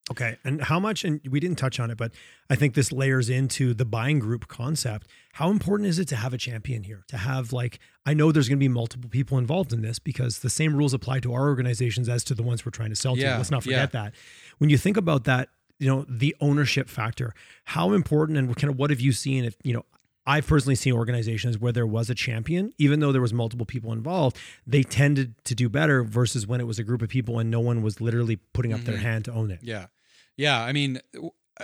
Okay. 0.10 0.38
And 0.44 0.62
how 0.62 0.80
much, 0.80 1.04
and 1.04 1.20
we 1.30 1.40
didn't 1.40 1.58
touch 1.58 1.80
on 1.80 1.92
it, 1.92 1.98
but 1.98 2.12
I 2.50 2.56
think 2.56 2.76
this 2.76 2.92
layers 2.92 3.30
into 3.30 3.74
the 3.74 3.86
buying 3.86 4.20
group 4.20 4.48
concept. 4.48 5.08
How 5.34 5.50
important 5.50 5.90
is 5.90 6.00
it 6.00 6.08
to 6.10 6.16
have 6.16 6.34
a 6.34 6.38
champion 6.38 6.84
here? 6.84 7.04
To 7.10 7.18
have, 7.18 7.52
like, 7.52 7.80
I 8.06 8.14
know 8.14 8.32
there's 8.32 8.48
going 8.48 8.58
to 8.58 8.64
be 8.64 8.70
multiple 8.70 9.10
people 9.10 9.38
involved 9.38 9.74
in 9.74 9.82
this 9.82 10.00
because 10.00 10.40
the 10.40 10.50
same 10.50 10.76
rules 10.76 10.94
apply 10.94 11.20
to 11.22 11.34
our 11.34 11.48
organizations 11.48 12.08
as 12.08 12.24
to 12.26 12.34
the 12.34 12.44
ones 12.44 12.66
we're 12.66 12.72
trying 12.72 12.90
to 12.90 12.96
sell 12.96 13.16
to. 13.16 13.22
Let's 13.38 13.52
not 13.52 13.66
yeah. 13.66 13.78
forget 13.78 13.92
that. 13.94 14.14
When 14.60 14.70
you 14.70 14.78
think 14.78 14.98
about 14.98 15.26
that, 15.26 15.50
you 15.80 15.88
know, 15.88 16.06
the 16.10 16.36
ownership 16.40 16.90
factor, 16.90 17.34
how 17.66 17.92
important 17.92 18.38
and 18.38 18.56
kind 18.56 18.72
of 18.72 18.80
what 18.80 18.90
have 18.90 19.02
you 19.02 19.12
seen 19.12 19.44
if, 19.44 19.56
you 19.64 19.74
know, 19.74 19.86
I've 20.28 20.46
personally 20.46 20.76
seen 20.76 20.94
organizations 20.94 21.58
where 21.58 21.72
there 21.72 21.88
was 21.88 22.10
a 22.10 22.16
champion, 22.16 22.74
even 22.78 23.00
though 23.00 23.12
there 23.14 23.22
was 23.22 23.34
multiple 23.34 23.66
people 23.66 23.94
involved, 23.94 24.38
they 24.68 24.84
tended 24.84 25.36
to 25.46 25.56
do 25.56 25.70
better 25.70 26.04
versus 26.04 26.46
when 26.46 26.60
it 26.60 26.66
was 26.68 26.78
a 26.78 26.84
group 26.84 27.02
of 27.02 27.08
people 27.10 27.40
and 27.40 27.50
no 27.50 27.62
one 27.62 27.82
was 27.82 28.02
literally 28.02 28.36
putting 28.54 28.74
up 28.74 28.82
their 28.82 28.98
Mhm. 28.98 29.02
hand 29.02 29.26
to 29.26 29.32
own 29.34 29.50
it. 29.52 29.60
Yeah, 29.64 29.88
yeah. 30.36 30.62
I 30.62 30.74
mean, 30.74 31.00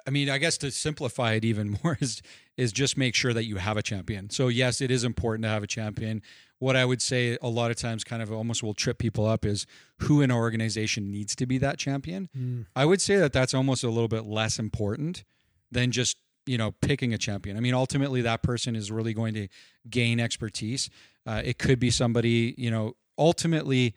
I 0.08 0.10
mean, 0.10 0.30
I 0.30 0.38
guess 0.40 0.58
to 0.60 0.72
simplify 0.72 1.34
it 1.34 1.46
even 1.46 1.78
more 1.84 1.98
is 2.00 2.22
is 2.56 2.72
just 2.72 2.98
make 2.98 3.16
sure 3.16 3.34
that 3.34 3.46
you 3.46 3.58
have 3.58 3.78
a 3.78 3.82
champion. 3.84 4.30
So 4.30 4.48
yes, 4.48 4.80
it 4.80 4.92
is 4.92 5.04
important 5.04 5.44
to 5.44 5.50
have 5.50 5.64
a 5.64 5.68
champion. 5.68 6.22
What 6.60 6.76
I 6.78 6.86
would 6.86 7.02
say 7.02 7.38
a 7.42 7.50
lot 7.50 7.70
of 7.72 7.78
times, 7.78 8.04
kind 8.06 8.22
of 8.22 8.32
almost 8.32 8.64
will 8.64 8.74
trip 8.76 8.98
people 9.00 9.26
up, 9.26 9.44
is 9.46 9.66
who 10.04 10.22
in 10.22 10.32
our 10.32 10.40
organization 10.40 11.12
needs 11.12 11.36
to 11.36 11.46
be 11.46 11.58
that 11.58 11.78
champion. 11.78 12.30
Mm. 12.38 12.66
I 12.76 12.86
would 12.86 13.02
say 13.02 13.18
that 13.18 13.34
that's 13.34 13.54
almost 13.54 13.84
a 13.84 13.90
little 13.90 14.08
bit 14.08 14.24
less 14.26 14.58
important 14.60 15.26
than 15.72 15.92
just 15.92 16.18
you 16.46 16.58
know 16.58 16.72
picking 16.82 17.14
a 17.14 17.18
champion. 17.18 17.58
I 17.58 17.60
mean, 17.60 17.74
ultimately, 17.74 18.22
that 18.22 18.44
person 18.44 18.76
is 18.76 18.92
really 18.92 19.14
going 19.14 19.34
to 19.36 19.48
gain 19.90 20.20
expertise. 20.20 20.90
Uh, 21.26 21.42
it 21.44 21.58
could 21.58 21.80
be 21.80 21.90
somebody 21.90 22.54
you 22.58 22.70
know. 22.72 22.96
Ultimately, 23.18 23.94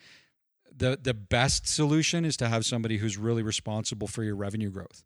the 0.76 0.98
the 1.02 1.14
best 1.14 1.66
solution 1.66 2.24
is 2.24 2.36
to 2.38 2.48
have 2.48 2.64
somebody 2.66 2.98
who's 2.98 3.16
really 3.16 3.42
responsible 3.42 4.06
for 4.06 4.22
your 4.22 4.36
revenue 4.36 4.70
growth. 4.70 5.02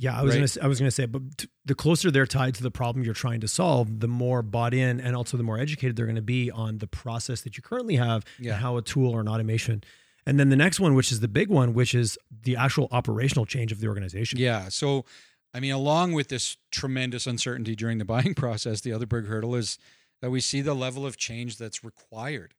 Yeah, 0.00 0.16
I 0.18 0.22
was 0.22 0.30
Right. 0.34 0.38
gonna 0.38 0.48
say, 0.48 0.60
I 0.62 0.66
was 0.68 0.78
gonna 0.78 0.90
say, 0.92 1.06
but 1.06 1.22
t- 1.38 1.48
the 1.64 1.74
closer 1.74 2.10
they're 2.10 2.24
tied 2.26 2.54
to 2.54 2.62
the 2.62 2.70
problem 2.70 3.04
you're 3.04 3.14
trying 3.14 3.40
to 3.40 3.48
solve, 3.48 3.98
the 4.00 4.06
more 4.08 4.42
bought 4.42 4.72
in 4.72 5.00
and 5.00 5.16
also 5.16 5.36
the 5.36 5.42
more 5.42 5.58
educated 5.58 5.96
they're 5.96 6.06
going 6.06 6.14
to 6.16 6.22
be 6.22 6.50
on 6.52 6.78
the 6.78 6.86
process 6.86 7.40
that 7.42 7.56
you 7.56 7.62
currently 7.64 7.96
have 7.96 8.24
Yeah. 8.38 8.52
and 8.52 8.62
how 8.62 8.76
a 8.76 8.82
tool 8.82 9.10
or 9.12 9.20
an 9.20 9.28
automation. 9.28 9.82
And 10.24 10.38
then 10.38 10.50
the 10.50 10.56
next 10.56 10.78
one, 10.78 10.94
which 10.94 11.10
is 11.10 11.18
the 11.20 11.26
big 11.28 11.48
one, 11.48 11.74
which 11.74 11.94
is 11.96 12.16
the 12.30 12.54
actual 12.54 12.86
operational 12.92 13.44
change 13.44 13.72
of 13.72 13.80
the 13.80 13.88
organization. 13.88 14.38
Yeah. 14.38 14.68
So, 14.68 15.04
I 15.54 15.60
mean, 15.60 15.72
along 15.72 16.12
with 16.12 16.28
this 16.28 16.56
tremendous 16.70 17.26
uncertainty 17.26 17.74
during 17.74 17.98
the 17.98 18.04
buying 18.06 18.34
process, 18.34 18.80
the 18.80 18.92
other 18.92 19.06
big 19.06 19.26
hurdle 19.26 19.54
is 19.54 19.78
that 20.20 20.30
we 20.30 20.40
see 20.40 20.60
the 20.60 20.74
level 20.74 21.06
of 21.06 21.16
change 21.16 21.58
that's 21.58 21.84
required 21.84 22.54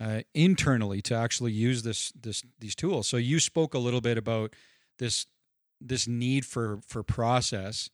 uh, 0.00 0.22
internally 0.34 1.00
to 1.02 1.14
actually 1.14 1.52
use 1.52 1.82
this 1.82 2.12
this 2.12 2.42
these 2.58 2.74
tools. 2.74 3.06
So 3.08 3.16
you 3.16 3.38
spoke 3.40 3.74
a 3.74 3.78
little 3.78 4.00
bit 4.00 4.18
about 4.18 4.54
this 4.98 5.26
this 5.80 6.06
need 6.06 6.44
for 6.46 6.80
for 6.86 7.02
process 7.02 7.90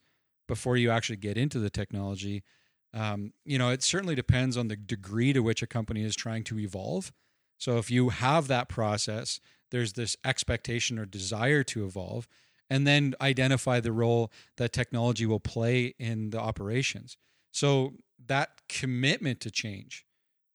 before 0.47 0.77
you 0.77 0.89
actually 0.89 1.17
get 1.17 1.37
into 1.37 1.59
the 1.59 1.69
technology. 1.69 2.43
Um, 2.93 3.33
you 3.45 3.59
know, 3.59 3.69
it 3.69 3.83
certainly 3.83 4.15
depends 4.15 4.57
on 4.57 4.67
the 4.67 4.75
degree 4.75 5.31
to 5.33 5.41
which 5.41 5.61
a 5.61 5.67
company 5.67 6.03
is 6.03 6.15
trying 6.15 6.43
to 6.45 6.57
evolve. 6.57 7.11
So 7.59 7.77
if 7.77 7.91
you 7.91 8.09
have 8.09 8.47
that 8.47 8.67
process, 8.67 9.39
there's 9.69 9.93
this 9.93 10.17
expectation 10.25 10.97
or 10.97 11.05
desire 11.05 11.63
to 11.65 11.85
evolve, 11.85 12.27
and 12.69 12.85
then 12.85 13.15
identify 13.19 13.79
the 13.79 13.91
role 13.91 14.31
that 14.57 14.71
technology 14.71 15.25
will 15.25 15.39
play 15.39 15.95
in 15.97 16.29
the 16.29 16.39
operations. 16.39 17.17
So 17.51 17.93
that 18.27 18.49
commitment 18.67 19.39
to 19.41 19.51
change. 19.51 20.05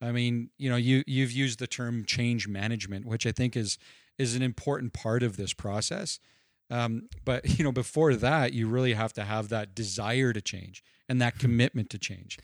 I 0.00 0.12
mean, 0.12 0.50
you 0.58 0.68
know, 0.70 0.76
you 0.76 1.02
you've 1.06 1.32
used 1.32 1.58
the 1.58 1.66
term 1.66 2.04
change 2.04 2.46
management, 2.46 3.06
which 3.06 3.26
I 3.26 3.32
think 3.32 3.56
is 3.56 3.78
is 4.18 4.36
an 4.36 4.42
important 4.42 4.92
part 4.92 5.22
of 5.22 5.36
this 5.36 5.52
process. 5.52 6.18
Um, 6.70 7.08
but 7.24 7.58
you 7.58 7.64
know, 7.64 7.72
before 7.72 8.14
that, 8.14 8.52
you 8.52 8.68
really 8.68 8.94
have 8.94 9.12
to 9.14 9.24
have 9.24 9.48
that 9.48 9.74
desire 9.74 10.32
to 10.32 10.40
change 10.40 10.82
and 11.08 11.20
that 11.20 11.38
commitment 11.38 11.90
to 11.90 11.98
change. 11.98 12.38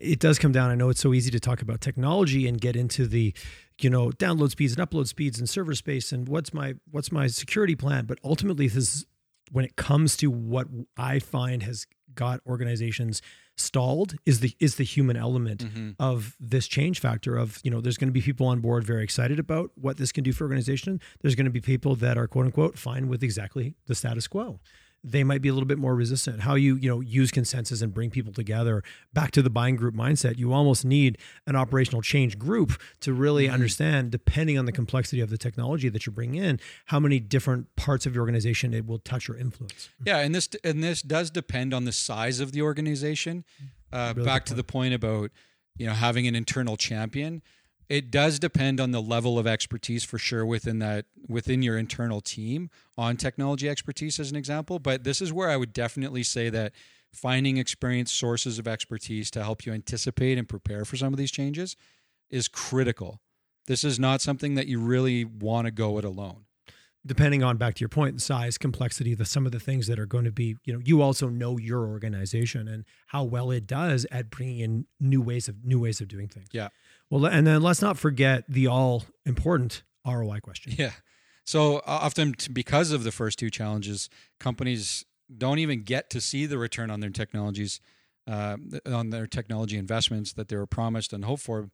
It 0.00 0.18
does 0.18 0.38
come 0.38 0.52
down. 0.52 0.70
I 0.70 0.74
know 0.74 0.88
it's 0.88 1.00
so 1.00 1.12
easy 1.12 1.30
to 1.30 1.40
talk 1.40 1.62
about 1.62 1.80
technology 1.80 2.48
and 2.48 2.60
get 2.60 2.74
into 2.74 3.06
the, 3.06 3.34
you 3.80 3.90
know, 3.90 4.10
download 4.10 4.50
speeds 4.50 4.76
and 4.76 4.90
upload 4.90 5.06
speeds 5.06 5.38
and 5.38 5.48
server 5.48 5.74
space 5.74 6.10
and 6.10 6.28
what's 6.28 6.54
my 6.54 6.74
what's 6.90 7.12
my 7.12 7.26
security 7.26 7.76
plan. 7.76 8.06
But 8.06 8.18
ultimately, 8.24 8.66
this 8.66 8.76
is 8.76 9.06
when 9.52 9.64
it 9.64 9.76
comes 9.76 10.16
to 10.18 10.30
what 10.30 10.68
I 10.96 11.18
find 11.18 11.62
has 11.62 11.86
got 12.14 12.40
organizations 12.46 13.22
stalled 13.56 14.16
is 14.24 14.40
the 14.40 14.54
is 14.58 14.76
the 14.76 14.84
human 14.84 15.16
element 15.16 15.64
mm-hmm. 15.64 15.90
of 15.98 16.36
this 16.40 16.66
change 16.66 16.98
factor 16.98 17.36
of 17.36 17.60
you 17.62 17.70
know 17.70 17.80
there's 17.80 17.98
going 17.98 18.08
to 18.08 18.12
be 18.12 18.22
people 18.22 18.46
on 18.46 18.60
board 18.60 18.84
very 18.84 19.04
excited 19.04 19.38
about 19.38 19.70
what 19.74 19.98
this 19.98 20.12
can 20.12 20.24
do 20.24 20.32
for 20.32 20.44
organization 20.44 21.00
there's 21.20 21.34
going 21.34 21.44
to 21.44 21.50
be 21.50 21.60
people 21.60 21.94
that 21.94 22.16
are 22.16 22.26
quote 22.26 22.46
unquote 22.46 22.78
fine 22.78 23.06
with 23.08 23.22
exactly 23.22 23.74
the 23.86 23.94
status 23.94 24.26
quo 24.26 24.58
they 25.02 25.24
might 25.24 25.40
be 25.40 25.48
a 25.48 25.54
little 25.54 25.66
bit 25.66 25.78
more 25.78 25.94
resistant. 25.94 26.40
How 26.40 26.54
you 26.54 26.76
you 26.76 26.88
know 26.88 27.00
use 27.00 27.30
consensus 27.30 27.80
and 27.82 27.92
bring 27.92 28.10
people 28.10 28.32
together. 28.32 28.82
Back 29.12 29.30
to 29.32 29.42
the 29.42 29.50
buying 29.50 29.76
group 29.76 29.94
mindset, 29.94 30.38
you 30.38 30.52
almost 30.52 30.84
need 30.84 31.18
an 31.46 31.56
operational 31.56 32.02
change 32.02 32.38
group 32.38 32.80
to 33.00 33.12
really 33.12 33.44
mm-hmm. 33.44 33.54
understand, 33.54 34.10
depending 34.10 34.58
on 34.58 34.66
the 34.66 34.72
complexity 34.72 35.20
of 35.20 35.30
the 35.30 35.38
technology 35.38 35.88
that 35.88 36.06
you 36.06 36.12
bring 36.12 36.34
in, 36.34 36.60
how 36.86 37.00
many 37.00 37.18
different 37.18 37.74
parts 37.76 38.06
of 38.06 38.14
your 38.14 38.22
organization 38.22 38.74
it 38.74 38.86
will 38.86 38.98
touch 38.98 39.30
or 39.30 39.36
influence. 39.36 39.88
Yeah, 40.04 40.18
and 40.18 40.34
this 40.34 40.48
and 40.62 40.82
this 40.82 41.02
does 41.02 41.30
depend 41.30 41.72
on 41.72 41.84
the 41.84 41.92
size 41.92 42.40
of 42.40 42.52
the 42.52 42.62
organization. 42.62 43.44
Uh, 43.92 44.12
really 44.14 44.26
back 44.26 44.44
to 44.44 44.54
the 44.54 44.64
point 44.64 44.94
about 44.94 45.30
you 45.76 45.86
know 45.86 45.94
having 45.94 46.26
an 46.26 46.34
internal 46.34 46.76
champion 46.76 47.42
it 47.90 48.10
does 48.10 48.38
depend 48.38 48.80
on 48.80 48.92
the 48.92 49.02
level 49.02 49.38
of 49.38 49.46
expertise 49.46 50.04
for 50.04 50.16
sure 50.16 50.46
within 50.46 50.78
that 50.78 51.04
within 51.28 51.60
your 51.60 51.76
internal 51.76 52.22
team 52.22 52.70
on 52.96 53.16
technology 53.16 53.68
expertise 53.68 54.18
as 54.18 54.30
an 54.30 54.36
example 54.36 54.78
but 54.78 55.04
this 55.04 55.20
is 55.20 55.32
where 55.32 55.50
i 55.50 55.56
would 55.56 55.74
definitely 55.74 56.22
say 56.22 56.48
that 56.48 56.72
finding 57.12 57.56
experienced 57.56 58.16
sources 58.16 58.58
of 58.58 58.68
expertise 58.68 59.30
to 59.32 59.42
help 59.42 59.66
you 59.66 59.72
anticipate 59.72 60.38
and 60.38 60.48
prepare 60.48 60.84
for 60.84 60.96
some 60.96 61.12
of 61.12 61.18
these 61.18 61.30
changes 61.30 61.76
is 62.30 62.48
critical. 62.48 63.20
This 63.66 63.84
is 63.84 63.98
not 63.98 64.20
something 64.20 64.54
that 64.54 64.66
you 64.66 64.80
really 64.80 65.24
want 65.24 65.66
to 65.66 65.70
go 65.70 65.98
it 65.98 66.04
alone 66.04 66.44
depending 67.06 67.42
on 67.42 67.56
back 67.56 67.74
to 67.74 67.80
your 67.80 67.88
point 67.88 68.20
size 68.20 68.58
complexity 68.58 69.14
the 69.14 69.24
some 69.24 69.46
of 69.46 69.52
the 69.52 69.60
things 69.60 69.86
that 69.86 69.98
are 69.98 70.06
going 70.06 70.24
to 70.24 70.32
be 70.32 70.56
you 70.64 70.72
know 70.72 70.80
you 70.84 71.00
also 71.00 71.28
know 71.28 71.56
your 71.56 71.86
organization 71.86 72.68
and 72.68 72.84
how 73.06 73.24
well 73.24 73.50
it 73.50 73.66
does 73.66 74.06
at 74.10 74.30
bringing 74.30 74.60
in 74.60 74.86
new 75.00 75.22
ways 75.22 75.48
of 75.48 75.64
new 75.64 75.80
ways 75.80 76.00
of 76.00 76.08
doing 76.08 76.28
things 76.28 76.48
yeah 76.52 76.68
well, 77.10 77.26
and 77.26 77.46
then 77.46 77.60
let's 77.60 77.82
not 77.82 77.98
forget 77.98 78.44
the 78.48 78.68
all 78.68 79.04
important 79.26 79.82
ROI 80.06 80.38
question. 80.40 80.72
Yeah. 80.78 80.92
So 81.44 81.82
often, 81.84 82.36
because 82.52 82.92
of 82.92 83.02
the 83.02 83.10
first 83.10 83.38
two 83.38 83.50
challenges, 83.50 84.08
companies 84.38 85.04
don't 85.36 85.58
even 85.58 85.82
get 85.82 86.08
to 86.10 86.20
see 86.20 86.46
the 86.46 86.58
return 86.58 86.90
on 86.90 87.00
their 87.00 87.10
technologies, 87.10 87.80
uh, 88.28 88.56
on 88.86 89.10
their 89.10 89.26
technology 89.26 89.76
investments 89.76 90.32
that 90.34 90.48
they 90.48 90.56
were 90.56 90.66
promised 90.66 91.12
and 91.12 91.24
hoped 91.24 91.42
for, 91.42 91.70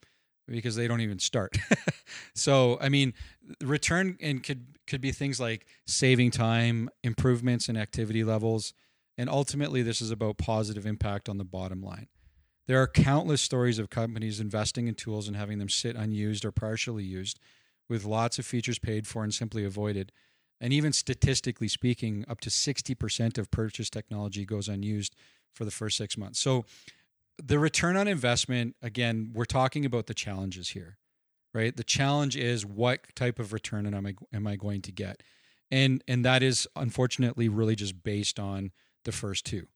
because 0.48 0.76
they 0.76 0.86
don't 0.88 1.00
even 1.00 1.18
start. 1.18 1.56
so, 2.34 2.78
I 2.80 2.88
mean, 2.88 3.14
return 3.62 4.16
and 4.20 4.42
could 4.42 4.66
could 4.86 5.00
be 5.00 5.10
things 5.10 5.40
like 5.40 5.66
saving 5.86 6.30
time, 6.30 6.88
improvements 7.02 7.68
in 7.68 7.76
activity 7.76 8.22
levels, 8.22 8.72
and 9.18 9.30
ultimately, 9.30 9.82
this 9.82 10.00
is 10.00 10.10
about 10.10 10.38
positive 10.38 10.86
impact 10.86 11.28
on 11.28 11.38
the 11.38 11.44
bottom 11.44 11.82
line. 11.82 12.08
There 12.66 12.80
are 12.82 12.88
countless 12.88 13.40
stories 13.40 13.78
of 13.78 13.90
companies 13.90 14.40
investing 14.40 14.88
in 14.88 14.94
tools 14.94 15.28
and 15.28 15.36
having 15.36 15.58
them 15.58 15.68
sit 15.68 15.96
unused 15.96 16.44
or 16.44 16.52
partially 16.52 17.04
used, 17.04 17.38
with 17.88 18.04
lots 18.04 18.38
of 18.38 18.44
features 18.44 18.78
paid 18.78 19.06
for 19.06 19.22
and 19.22 19.32
simply 19.32 19.64
avoided. 19.64 20.12
And 20.60 20.72
even 20.72 20.92
statistically 20.92 21.68
speaking, 21.68 22.24
up 22.28 22.40
to 22.40 22.50
60% 22.50 23.38
of 23.38 23.50
purchase 23.50 23.88
technology 23.88 24.44
goes 24.44 24.68
unused 24.68 25.14
for 25.54 25.64
the 25.64 25.70
first 25.70 25.96
six 25.96 26.16
months. 26.16 26.40
So, 26.40 26.64
the 27.42 27.58
return 27.58 27.96
on 27.96 28.08
investment, 28.08 28.76
again, 28.82 29.30
we're 29.34 29.44
talking 29.44 29.84
about 29.84 30.06
the 30.06 30.14
challenges 30.14 30.70
here, 30.70 30.98
right? 31.52 31.76
The 31.76 31.84
challenge 31.84 32.36
is 32.36 32.64
what 32.64 33.00
type 33.14 33.38
of 33.38 33.52
return 33.52 33.92
am 33.92 34.06
I, 34.06 34.14
am 34.32 34.46
I 34.46 34.56
going 34.56 34.82
to 34.82 34.92
get? 34.92 35.22
And, 35.70 36.02
and 36.06 36.24
that 36.24 36.42
is 36.42 36.66
unfortunately 36.76 37.48
really 37.48 37.74
just 37.74 38.02
based 38.02 38.38
on 38.38 38.72
the 39.04 39.12
first 39.12 39.44
two. 39.44 39.66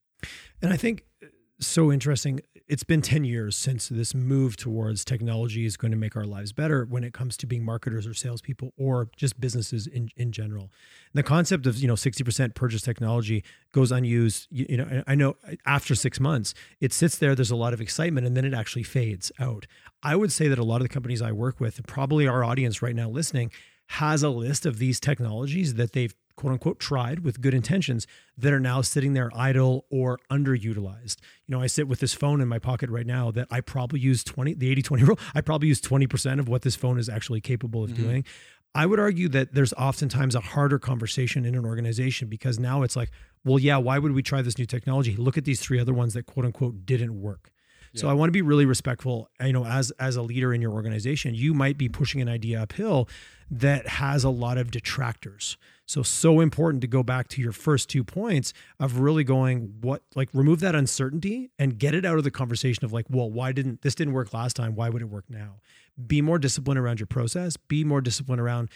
And 0.61 0.71
I 0.71 0.77
think 0.77 1.05
uh, 1.23 1.27
so 1.59 1.91
interesting. 1.91 2.41
It's 2.71 2.85
been 2.85 3.01
10 3.01 3.25
years 3.25 3.57
since 3.57 3.89
this 3.89 4.15
move 4.15 4.55
towards 4.55 5.03
technology 5.03 5.65
is 5.65 5.75
going 5.75 5.91
to 5.91 5.97
make 5.97 6.15
our 6.15 6.23
lives 6.23 6.53
better 6.53 6.85
when 6.85 7.03
it 7.03 7.13
comes 7.13 7.35
to 7.35 7.45
being 7.45 7.65
marketers 7.65 8.07
or 8.07 8.13
salespeople 8.13 8.71
or 8.77 9.09
just 9.17 9.41
businesses 9.41 9.87
in, 9.87 10.09
in 10.15 10.31
general. 10.31 10.71
And 11.13 11.15
the 11.15 11.23
concept 11.23 11.67
of, 11.67 11.79
you 11.79 11.87
know, 11.89 11.95
60% 11.95 12.55
purchase 12.55 12.81
technology 12.81 13.43
goes 13.73 13.91
unused. 13.91 14.47
You, 14.49 14.67
you 14.69 14.77
know, 14.77 15.03
I 15.05 15.15
know 15.15 15.35
uh, 15.45 15.55
after 15.65 15.95
six 15.95 16.21
months, 16.21 16.53
it 16.79 16.93
sits 16.93 17.17
there, 17.17 17.35
there's 17.35 17.51
a 17.51 17.57
lot 17.57 17.73
of 17.73 17.81
excitement, 17.81 18.25
and 18.25 18.37
then 18.37 18.45
it 18.45 18.53
actually 18.53 18.83
fades 18.83 19.33
out. 19.37 19.67
I 20.01 20.15
would 20.15 20.31
say 20.31 20.47
that 20.47 20.57
a 20.57 20.63
lot 20.63 20.77
of 20.77 20.83
the 20.83 20.93
companies 20.93 21.21
I 21.21 21.33
work 21.33 21.59
with, 21.59 21.85
probably 21.87 22.25
our 22.25 22.41
audience 22.41 22.81
right 22.81 22.95
now 22.95 23.09
listening, 23.09 23.51
has 23.87 24.23
a 24.23 24.29
list 24.29 24.65
of 24.65 24.77
these 24.77 25.01
technologies 25.01 25.73
that 25.73 25.91
they've 25.91 26.15
quote 26.35 26.53
unquote 26.53 26.79
tried 26.79 27.19
with 27.19 27.41
good 27.41 27.53
intentions 27.53 28.07
that 28.37 28.53
are 28.53 28.59
now 28.59 28.81
sitting 28.81 29.13
there 29.13 29.29
idle 29.35 29.85
or 29.89 30.19
underutilized. 30.31 31.17
You 31.47 31.55
know, 31.55 31.61
I 31.61 31.67
sit 31.67 31.87
with 31.87 31.99
this 31.99 32.13
phone 32.13 32.41
in 32.41 32.47
my 32.47 32.59
pocket 32.59 32.89
right 32.89 33.05
now 33.05 33.31
that 33.31 33.47
I 33.51 33.61
probably 33.61 33.99
use 33.99 34.23
20, 34.23 34.55
the 34.55 34.69
80 34.69 34.81
20 34.81 35.03
rule, 35.03 35.19
I 35.35 35.41
probably 35.41 35.67
use 35.67 35.81
20% 35.81 36.39
of 36.39 36.47
what 36.47 36.61
this 36.61 36.75
phone 36.75 36.99
is 36.99 37.09
actually 37.09 37.41
capable 37.41 37.83
of 37.83 37.91
mm-hmm. 37.91 38.03
doing. 38.03 38.25
I 38.73 38.85
would 38.85 38.99
argue 38.99 39.27
that 39.29 39.53
there's 39.53 39.73
oftentimes 39.73 40.33
a 40.33 40.39
harder 40.39 40.79
conversation 40.79 41.45
in 41.45 41.55
an 41.55 41.65
organization 41.65 42.29
because 42.29 42.57
now 42.57 42.83
it's 42.83 42.95
like, 42.95 43.11
well, 43.43 43.59
yeah, 43.59 43.77
why 43.77 43.99
would 43.99 44.13
we 44.13 44.23
try 44.23 44.41
this 44.41 44.57
new 44.57 44.65
technology? 44.65 45.15
Look 45.15 45.37
at 45.37 45.43
these 45.43 45.59
three 45.59 45.79
other 45.79 45.93
ones 45.93 46.13
that 46.13 46.25
quote 46.25 46.45
unquote 46.45 46.85
didn't 46.85 47.19
work. 47.19 47.51
So 47.93 48.07
I 48.07 48.13
want 48.13 48.29
to 48.29 48.31
be 48.31 48.41
really 48.41 48.65
respectful. 48.65 49.29
You 49.43 49.53
know, 49.53 49.65
as 49.65 49.91
as 49.91 50.15
a 50.15 50.21
leader 50.21 50.53
in 50.53 50.61
your 50.61 50.71
organization, 50.71 51.35
you 51.35 51.53
might 51.53 51.77
be 51.77 51.89
pushing 51.89 52.21
an 52.21 52.29
idea 52.29 52.61
uphill 52.61 53.09
that 53.51 53.85
has 53.85 54.23
a 54.23 54.29
lot 54.29 54.57
of 54.57 54.71
detractors. 54.71 55.57
So 55.85 56.03
so 56.03 56.39
important 56.39 56.81
to 56.81 56.87
go 56.87 57.03
back 57.03 57.27
to 57.29 57.41
your 57.41 57.51
first 57.51 57.89
two 57.89 58.03
points 58.03 58.53
of 58.79 58.99
really 58.99 59.25
going 59.25 59.73
what 59.81 60.03
like 60.15 60.29
remove 60.33 60.61
that 60.61 60.73
uncertainty 60.73 61.51
and 61.59 61.77
get 61.77 61.93
it 61.93 62.05
out 62.05 62.17
of 62.17 62.23
the 62.23 62.31
conversation 62.31 62.85
of 62.85 62.93
like, 62.93 63.05
well, 63.09 63.29
why 63.29 63.51
didn't 63.51 63.81
this 63.81 63.93
didn't 63.93 64.13
work 64.13 64.33
last 64.33 64.55
time? 64.55 64.73
Why 64.73 64.89
would 64.89 65.01
it 65.01 65.09
work 65.09 65.25
now? 65.29 65.59
Be 66.07 66.21
more 66.21 66.39
disciplined 66.39 66.79
around 66.79 67.01
your 67.01 67.07
process. 67.07 67.57
Be 67.57 67.83
more 67.83 67.99
disciplined 67.99 68.39
around 68.39 68.69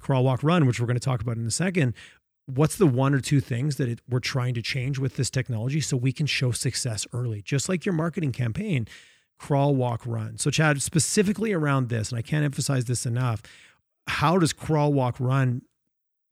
crawl, 0.00 0.24
walk, 0.24 0.42
run, 0.42 0.66
which 0.66 0.80
we're 0.80 0.86
going 0.86 0.98
to 0.98 1.00
talk 1.00 1.20
about 1.20 1.36
in 1.36 1.46
a 1.46 1.50
second 1.50 1.94
what's 2.54 2.76
the 2.76 2.86
one 2.86 3.14
or 3.14 3.20
two 3.20 3.40
things 3.40 3.76
that 3.76 3.88
it, 3.88 4.00
we're 4.08 4.18
trying 4.18 4.54
to 4.54 4.62
change 4.62 4.98
with 4.98 5.16
this 5.16 5.30
technology 5.30 5.80
so 5.80 5.96
we 5.96 6.12
can 6.12 6.26
show 6.26 6.50
success 6.50 7.06
early 7.12 7.42
just 7.42 7.68
like 7.68 7.84
your 7.84 7.92
marketing 7.92 8.32
campaign 8.32 8.86
crawl 9.38 9.74
walk 9.74 10.02
run 10.04 10.36
so 10.36 10.50
chad 10.50 10.80
specifically 10.82 11.52
around 11.52 11.88
this 11.88 12.10
and 12.10 12.18
i 12.18 12.22
can't 12.22 12.44
emphasize 12.44 12.86
this 12.86 13.06
enough 13.06 13.42
how 14.10 14.38
does 14.38 14.52
crawl 14.52 14.92
walk 14.92 15.16
run 15.18 15.62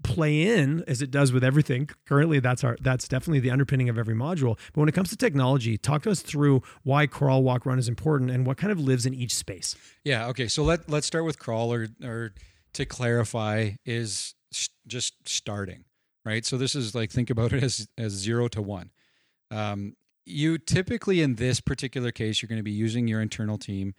play 0.04 0.42
in 0.42 0.84
as 0.86 1.02
it 1.02 1.10
does 1.10 1.32
with 1.32 1.42
everything 1.42 1.88
currently 2.06 2.38
that's 2.38 2.62
our 2.62 2.76
that's 2.80 3.08
definitely 3.08 3.40
the 3.40 3.50
underpinning 3.50 3.88
of 3.88 3.98
every 3.98 4.14
module 4.14 4.56
but 4.72 4.80
when 4.80 4.88
it 4.88 4.92
comes 4.92 5.10
to 5.10 5.16
technology 5.16 5.76
talk 5.76 6.02
to 6.02 6.10
us 6.10 6.20
through 6.22 6.62
why 6.84 7.04
crawl 7.04 7.42
walk 7.42 7.66
run 7.66 7.80
is 7.80 7.88
important 7.88 8.30
and 8.30 8.46
what 8.46 8.56
kind 8.56 8.70
of 8.70 8.78
lives 8.78 9.06
in 9.06 9.12
each 9.12 9.34
space 9.34 9.74
yeah 10.04 10.26
okay 10.28 10.46
so 10.46 10.62
let, 10.62 10.88
let's 10.88 11.06
start 11.06 11.24
with 11.24 11.40
crawl 11.40 11.72
or, 11.72 11.88
or 12.04 12.32
to 12.72 12.86
clarify 12.86 13.70
is 13.84 14.36
just 14.86 15.14
starting 15.28 15.84
right? 16.28 16.44
So 16.44 16.58
this 16.58 16.74
is 16.74 16.94
like 16.94 17.10
think 17.10 17.30
about 17.30 17.52
it 17.52 17.62
as 17.62 17.88
as 17.96 18.12
zero 18.12 18.48
to 18.48 18.62
one. 18.62 18.90
Um, 19.50 19.94
you 20.26 20.58
typically 20.58 21.22
in 21.22 21.36
this 21.36 21.60
particular 21.60 22.12
case 22.12 22.42
you're 22.42 22.48
going 22.48 22.58
to 22.58 22.62
be 22.62 22.70
using 22.70 23.08
your 23.08 23.22
internal 23.22 23.56
team, 23.56 23.94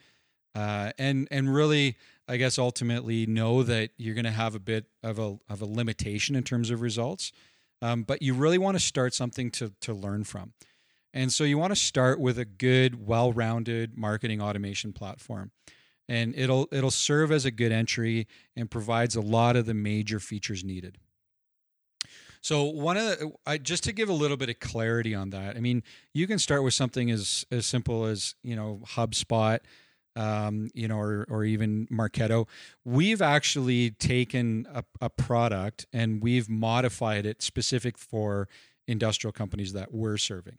uh, 0.56 0.92
and 1.00 1.28
and 1.32 1.54
really 1.54 1.98
I 2.30 2.38
guess 2.38 2.60
ultimately 2.60 3.26
know 3.26 3.64
that 3.64 3.90
you're 3.98 4.14
going 4.14 4.26
to 4.26 4.32
have 4.32 4.56
a 4.56 4.60
bit 4.60 4.86
of 5.04 5.18
a 5.18 5.38
of 5.50 5.62
a 5.62 5.66
limitation 5.66 6.36
in 6.36 6.44
terms 6.44 6.70
of 6.70 6.82
results, 6.82 7.32
um, 7.82 8.04
but 8.04 8.22
you 8.22 8.34
really 8.34 8.60
want 8.60 8.78
to 8.78 8.84
start 8.84 9.14
something 9.14 9.50
to 9.52 9.74
to 9.82 9.94
learn 9.94 10.24
from. 10.24 10.54
And 11.14 11.34
so 11.34 11.44
you 11.44 11.58
want 11.58 11.72
to 11.72 11.76
start 11.76 12.20
with 12.20 12.38
a 12.38 12.46
good, 12.46 13.08
well-rounded 13.08 13.98
marketing 13.98 14.42
automation 14.42 14.94
platform. 14.94 15.52
And 16.08 16.36
it'll 16.36 16.68
it'll 16.72 16.92
serve 16.92 17.32
as 17.32 17.46
a 17.46 17.52
good 17.52 17.72
entry 17.72 18.28
and 18.56 18.70
provides 18.70 19.16
a 19.16 19.22
lot 19.22 19.56
of 19.56 19.66
the 19.66 19.74
major 19.74 20.20
features 20.20 20.64
needed. 20.64 20.98
So 22.42 22.64
one 22.64 22.96
of 22.96 23.04
the, 23.04 23.32
I, 23.46 23.58
just 23.58 23.84
to 23.84 23.92
give 23.92 24.08
a 24.08 24.14
little 24.14 24.38
bit 24.38 24.50
of 24.50 24.60
clarity 24.60 25.14
on 25.14 25.32
that, 25.32 25.58
I 25.58 25.60
mean, 25.60 25.84
you 26.14 26.26
can 26.26 26.40
start 26.40 26.64
with 26.64 26.74
something 26.74 27.12
as 27.12 27.46
as 27.52 27.66
simple 27.66 28.06
as 28.06 28.36
you 28.44 28.56
know 28.56 28.82
HubSpot, 28.86 29.60
um, 30.16 30.70
you 30.74 30.88
know, 30.88 30.98
or 31.00 31.26
or 31.30 31.44
even 31.44 31.88
Marketo. 31.88 32.48
We've 32.84 33.22
actually 33.22 33.92
taken 33.92 34.68
a, 34.74 34.84
a 35.02 35.10
product 35.10 35.86
and 35.94 36.22
we've 36.22 36.50
modified 36.50 37.26
it 37.26 37.42
specific 37.42 37.98
for 37.98 38.48
industrial 38.88 39.32
companies 39.32 39.74
that 39.74 39.94
we're 39.94 40.18
serving. 40.18 40.58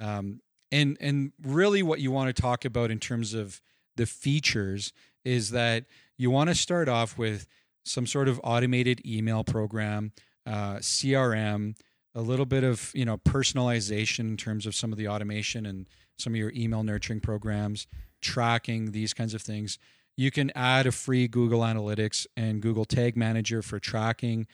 Um, 0.00 0.40
and 0.70 0.96
and 1.00 1.32
really, 1.42 1.82
what 1.82 2.00
you 2.00 2.10
want 2.10 2.34
to 2.34 2.42
talk 2.42 2.64
about 2.64 2.90
in 2.90 2.98
terms 2.98 3.34
of 3.34 3.60
the 3.96 4.06
features 4.06 4.92
is 5.24 5.50
that 5.50 5.84
you 6.16 6.30
want 6.30 6.48
to 6.48 6.54
start 6.54 6.88
off 6.88 7.18
with 7.18 7.46
some 7.84 8.06
sort 8.06 8.28
of 8.28 8.40
automated 8.44 9.00
email 9.06 9.44
program, 9.44 10.12
uh, 10.46 10.76
CRM, 10.76 11.74
a 12.14 12.20
little 12.20 12.46
bit 12.46 12.64
of 12.64 12.90
you 12.94 13.04
know 13.04 13.18
personalization 13.18 14.20
in 14.20 14.36
terms 14.36 14.66
of 14.66 14.74
some 14.74 14.92
of 14.92 14.98
the 14.98 15.08
automation 15.08 15.66
and 15.66 15.86
some 16.18 16.32
of 16.32 16.36
your 16.36 16.52
email 16.54 16.82
nurturing 16.82 17.20
programs, 17.20 17.86
tracking 18.20 18.92
these 18.92 19.14
kinds 19.14 19.34
of 19.34 19.42
things. 19.42 19.78
You 20.16 20.30
can 20.30 20.50
add 20.54 20.86
a 20.86 20.92
free 20.92 21.28
Google 21.28 21.60
Analytics 21.60 22.26
and 22.36 22.60
Google 22.60 22.84
Tag 22.84 23.16
Manager 23.16 23.62
for 23.62 23.78
tracking. 23.78 24.46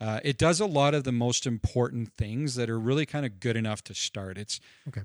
Uh, 0.00 0.20
it 0.22 0.36
does 0.36 0.60
a 0.60 0.66
lot 0.66 0.94
of 0.94 1.04
the 1.04 1.12
most 1.12 1.46
important 1.46 2.12
things 2.18 2.54
that 2.56 2.68
are 2.68 2.78
really 2.78 3.06
kind 3.06 3.24
of 3.24 3.40
good 3.40 3.56
enough 3.56 3.82
to 3.84 3.94
start. 3.94 4.36
It's 4.36 4.60
Okay. 4.86 5.02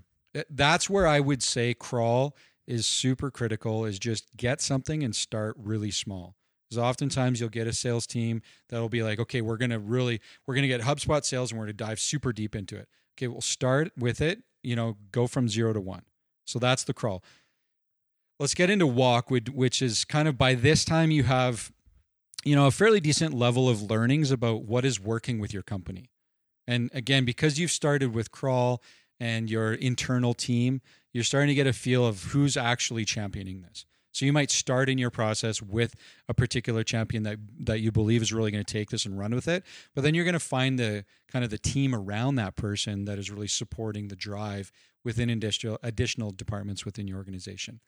That's 0.49 0.89
where 0.89 1.07
I 1.07 1.19
would 1.19 1.43
say 1.43 1.73
crawl 1.73 2.35
is 2.67 2.85
super 2.85 3.31
critical. 3.31 3.85
Is 3.85 3.99
just 3.99 4.35
get 4.35 4.61
something 4.61 5.03
and 5.03 5.15
start 5.15 5.55
really 5.57 5.91
small. 5.91 6.35
Because 6.69 6.81
oftentimes 6.81 7.39
you'll 7.39 7.49
get 7.49 7.67
a 7.67 7.73
sales 7.73 8.07
team 8.07 8.41
that'll 8.69 8.87
be 8.89 9.03
like, 9.03 9.19
okay, 9.19 9.41
we're 9.41 9.57
gonna 9.57 9.79
really, 9.79 10.21
we're 10.45 10.55
gonna 10.55 10.67
get 10.67 10.81
HubSpot 10.81 11.23
sales 11.23 11.51
and 11.51 11.59
we're 11.59 11.65
gonna 11.65 11.73
dive 11.73 11.99
super 11.99 12.31
deep 12.31 12.55
into 12.55 12.77
it. 12.77 12.87
Okay, 13.17 13.27
we'll 13.27 13.41
start 13.41 13.91
with 13.97 14.21
it. 14.21 14.43
You 14.63 14.75
know, 14.75 14.97
go 15.11 15.27
from 15.27 15.49
zero 15.49 15.73
to 15.73 15.81
one. 15.81 16.03
So 16.45 16.59
that's 16.59 16.83
the 16.83 16.93
crawl. 16.93 17.23
Let's 18.41 18.55
get 18.55 18.71
into 18.71 18.87
walk, 18.87 19.29
which- 19.29 19.83
is 19.83 20.03
kind 20.03 20.27
of 20.27 20.35
by 20.35 20.55
this 20.55 20.83
time 20.83 21.11
you 21.11 21.21
have, 21.21 21.71
you 22.43 22.55
know, 22.55 22.65
a 22.65 22.71
fairly 22.71 22.99
decent 22.99 23.35
level 23.35 23.69
of 23.69 23.83
learnings 23.83 24.31
about 24.31 24.63
what 24.63 24.83
is 24.83 24.99
working 24.99 25.37
with 25.37 25.53
your 25.53 25.61
company. 25.61 26.09
And 26.65 26.89
again, 26.91 27.23
because 27.23 27.59
you've 27.59 27.69
started 27.69 28.15
with 28.15 28.31
crawl 28.31 28.81
and 29.19 29.47
your 29.47 29.75
internal 29.75 30.33
team, 30.33 30.81
you're 31.13 31.23
starting 31.23 31.49
to 31.49 31.53
get 31.53 31.67
a 31.67 31.71
feel 31.71 32.03
of 32.03 32.23
who's 32.31 32.57
actually 32.57 33.05
championing 33.05 33.61
this. 33.61 33.85
So 34.11 34.25
you 34.25 34.33
might 34.33 34.49
start 34.49 34.89
in 34.89 34.97
your 34.97 35.11
process 35.11 35.61
with 35.61 35.93
a 36.27 36.33
particular 36.33 36.83
champion 36.83 37.21
that 37.21 37.37
that 37.59 37.79
you 37.81 37.91
believe 37.91 38.23
is 38.23 38.33
really 38.33 38.49
going 38.49 38.65
to 38.65 38.73
take 38.73 38.89
this 38.89 39.05
and 39.05 39.19
run 39.19 39.35
with 39.35 39.47
it, 39.47 39.63
but 39.93 40.01
then 40.01 40.15
you're 40.15 40.25
going 40.25 40.33
to 40.33 40.39
find 40.39 40.79
the 40.79 41.05
kind 41.31 41.45
of 41.45 41.51
the 41.51 41.59
team 41.59 41.93
around 41.93 42.35
that 42.35 42.55
person 42.55 43.05
that 43.05 43.19
is 43.19 43.29
really 43.29 43.47
supporting 43.47 44.07
the 44.07 44.15
drive 44.15 44.71
within 45.03 45.29
industrial 45.29 45.77
additional 45.83 46.31
departments 46.31 46.85
within 46.85 47.07
your 47.07 47.17
organization. 47.17 47.81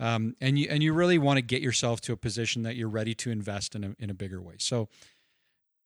Um, 0.00 0.34
and 0.40 0.58
you 0.58 0.66
and 0.68 0.82
you 0.82 0.92
really 0.92 1.18
want 1.18 1.38
to 1.38 1.42
get 1.42 1.62
yourself 1.62 2.00
to 2.02 2.12
a 2.12 2.16
position 2.16 2.62
that 2.62 2.76
you're 2.76 2.88
ready 2.88 3.14
to 3.14 3.30
invest 3.30 3.74
in 3.74 3.84
a 3.84 3.94
in 3.98 4.10
a 4.10 4.14
bigger 4.14 4.40
way. 4.40 4.54
So 4.58 4.88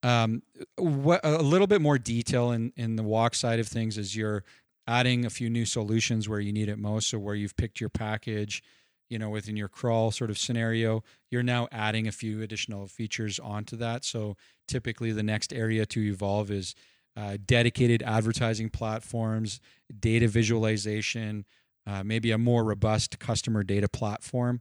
um, 0.02 0.42
what, 0.76 1.20
a 1.24 1.42
little 1.42 1.66
bit 1.66 1.80
more 1.80 1.98
detail 1.98 2.50
in 2.52 2.72
in 2.76 2.96
the 2.96 3.02
walk 3.02 3.34
side 3.34 3.58
of 3.58 3.68
things 3.68 3.98
is 3.98 4.16
you're 4.16 4.44
adding 4.86 5.26
a 5.26 5.30
few 5.30 5.50
new 5.50 5.64
solutions 5.64 6.28
where 6.28 6.40
you 6.40 6.52
need 6.52 6.68
it 6.68 6.78
most. 6.78 7.08
So 7.08 7.18
where 7.18 7.34
you've 7.34 7.56
picked 7.56 7.80
your 7.80 7.90
package, 7.90 8.62
you 9.10 9.18
know, 9.18 9.30
within 9.30 9.56
your 9.56 9.68
crawl 9.68 10.10
sort 10.10 10.30
of 10.30 10.38
scenario, 10.38 11.02
you're 11.30 11.42
now 11.42 11.68
adding 11.72 12.06
a 12.06 12.12
few 12.12 12.42
additional 12.42 12.86
features 12.86 13.38
onto 13.38 13.76
that. 13.76 14.04
So 14.04 14.36
typically, 14.68 15.12
the 15.12 15.22
next 15.22 15.52
area 15.52 15.86
to 15.86 16.00
evolve 16.00 16.50
is 16.50 16.74
uh, 17.16 17.38
dedicated 17.44 18.02
advertising 18.02 18.70
platforms, 18.70 19.60
data 19.98 20.28
visualization, 20.28 21.46
uh, 21.86 22.02
maybe 22.02 22.30
a 22.30 22.38
more 22.38 22.64
robust 22.64 23.18
customer 23.18 23.62
data 23.62 23.88
platform. 23.88 24.60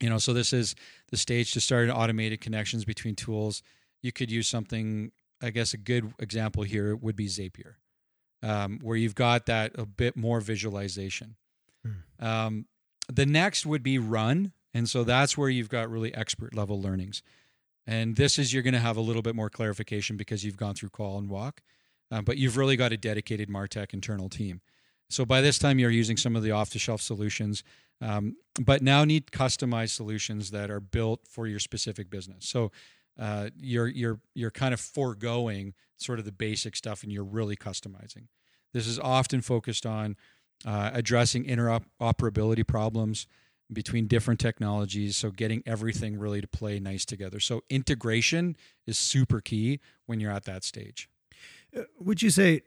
You 0.00 0.10
know, 0.10 0.18
so 0.18 0.32
this 0.32 0.52
is 0.52 0.74
the 1.10 1.16
stage 1.16 1.52
to 1.52 1.60
start 1.60 1.88
automated 1.88 2.40
connections 2.40 2.84
between 2.84 3.14
tools. 3.14 3.62
You 4.02 4.12
could 4.12 4.30
use 4.30 4.46
something. 4.46 5.12
I 5.42 5.50
guess 5.50 5.74
a 5.74 5.78
good 5.78 6.14
example 6.18 6.62
here 6.62 6.96
would 6.96 7.16
be 7.16 7.26
Zapier, 7.26 7.74
um, 8.42 8.78
where 8.82 8.96
you've 8.96 9.14
got 9.14 9.46
that 9.46 9.72
a 9.76 9.84
bit 9.84 10.16
more 10.16 10.40
visualization. 10.40 11.36
Um, 12.18 12.66
the 13.12 13.26
next 13.26 13.66
would 13.66 13.82
be 13.82 13.98
run 13.98 14.52
and 14.74 14.88
so 14.88 15.04
that's 15.04 15.38
where 15.38 15.48
you've 15.48 15.68
got 15.68 15.90
really 15.90 16.14
expert 16.14 16.54
level 16.54 16.80
learnings 16.80 17.22
and 17.86 18.16
this 18.16 18.38
is 18.38 18.52
you're 18.52 18.62
going 18.62 18.74
to 18.74 18.80
have 18.80 18.96
a 18.96 19.00
little 19.00 19.22
bit 19.22 19.34
more 19.34 19.48
clarification 19.48 20.16
because 20.16 20.44
you've 20.44 20.56
gone 20.56 20.74
through 20.74 20.88
crawl 20.88 21.18
and 21.18 21.30
walk 21.30 21.62
uh, 22.10 22.20
but 22.20 22.36
you've 22.36 22.56
really 22.56 22.76
got 22.76 22.92
a 22.92 22.96
dedicated 22.96 23.48
martech 23.48 23.92
internal 23.92 24.28
team 24.28 24.60
so 25.08 25.24
by 25.24 25.40
this 25.40 25.58
time 25.58 25.78
you're 25.78 25.90
using 25.90 26.16
some 26.16 26.36
of 26.36 26.42
the 26.42 26.50
off-the-shelf 26.50 27.00
solutions 27.00 27.62
um, 28.00 28.36
but 28.60 28.82
now 28.82 29.04
need 29.04 29.26
customized 29.26 29.90
solutions 29.90 30.50
that 30.50 30.70
are 30.70 30.80
built 30.80 31.20
for 31.28 31.46
your 31.46 31.58
specific 31.58 32.10
business 32.10 32.48
so 32.48 32.70
uh, 33.18 33.48
you're 33.58 33.88
you're 33.88 34.20
you're 34.34 34.50
kind 34.50 34.74
of 34.74 34.80
foregoing 34.80 35.74
sort 35.96 36.18
of 36.18 36.24
the 36.24 36.32
basic 36.32 36.76
stuff 36.76 37.02
and 37.02 37.12
you're 37.12 37.24
really 37.24 37.56
customizing 37.56 38.26
this 38.72 38.86
is 38.86 38.98
often 38.98 39.40
focused 39.40 39.86
on 39.86 40.16
uh, 40.64 40.90
addressing 40.92 41.44
interoperability 41.44 42.66
problems 42.66 43.26
between 43.72 44.06
different 44.06 44.40
technologies. 44.40 45.16
So 45.16 45.30
getting 45.30 45.62
everything 45.66 46.18
really 46.18 46.40
to 46.40 46.46
play 46.46 46.78
nice 46.78 47.04
together. 47.04 47.40
So 47.40 47.62
integration 47.68 48.56
is 48.86 48.96
super 48.96 49.40
key 49.40 49.80
when 50.06 50.20
you're 50.20 50.30
at 50.30 50.44
that 50.44 50.64
stage. 50.64 51.08
Uh, 51.76 51.82
Would 51.98 52.22
you 52.22 52.30
say, 52.30 52.62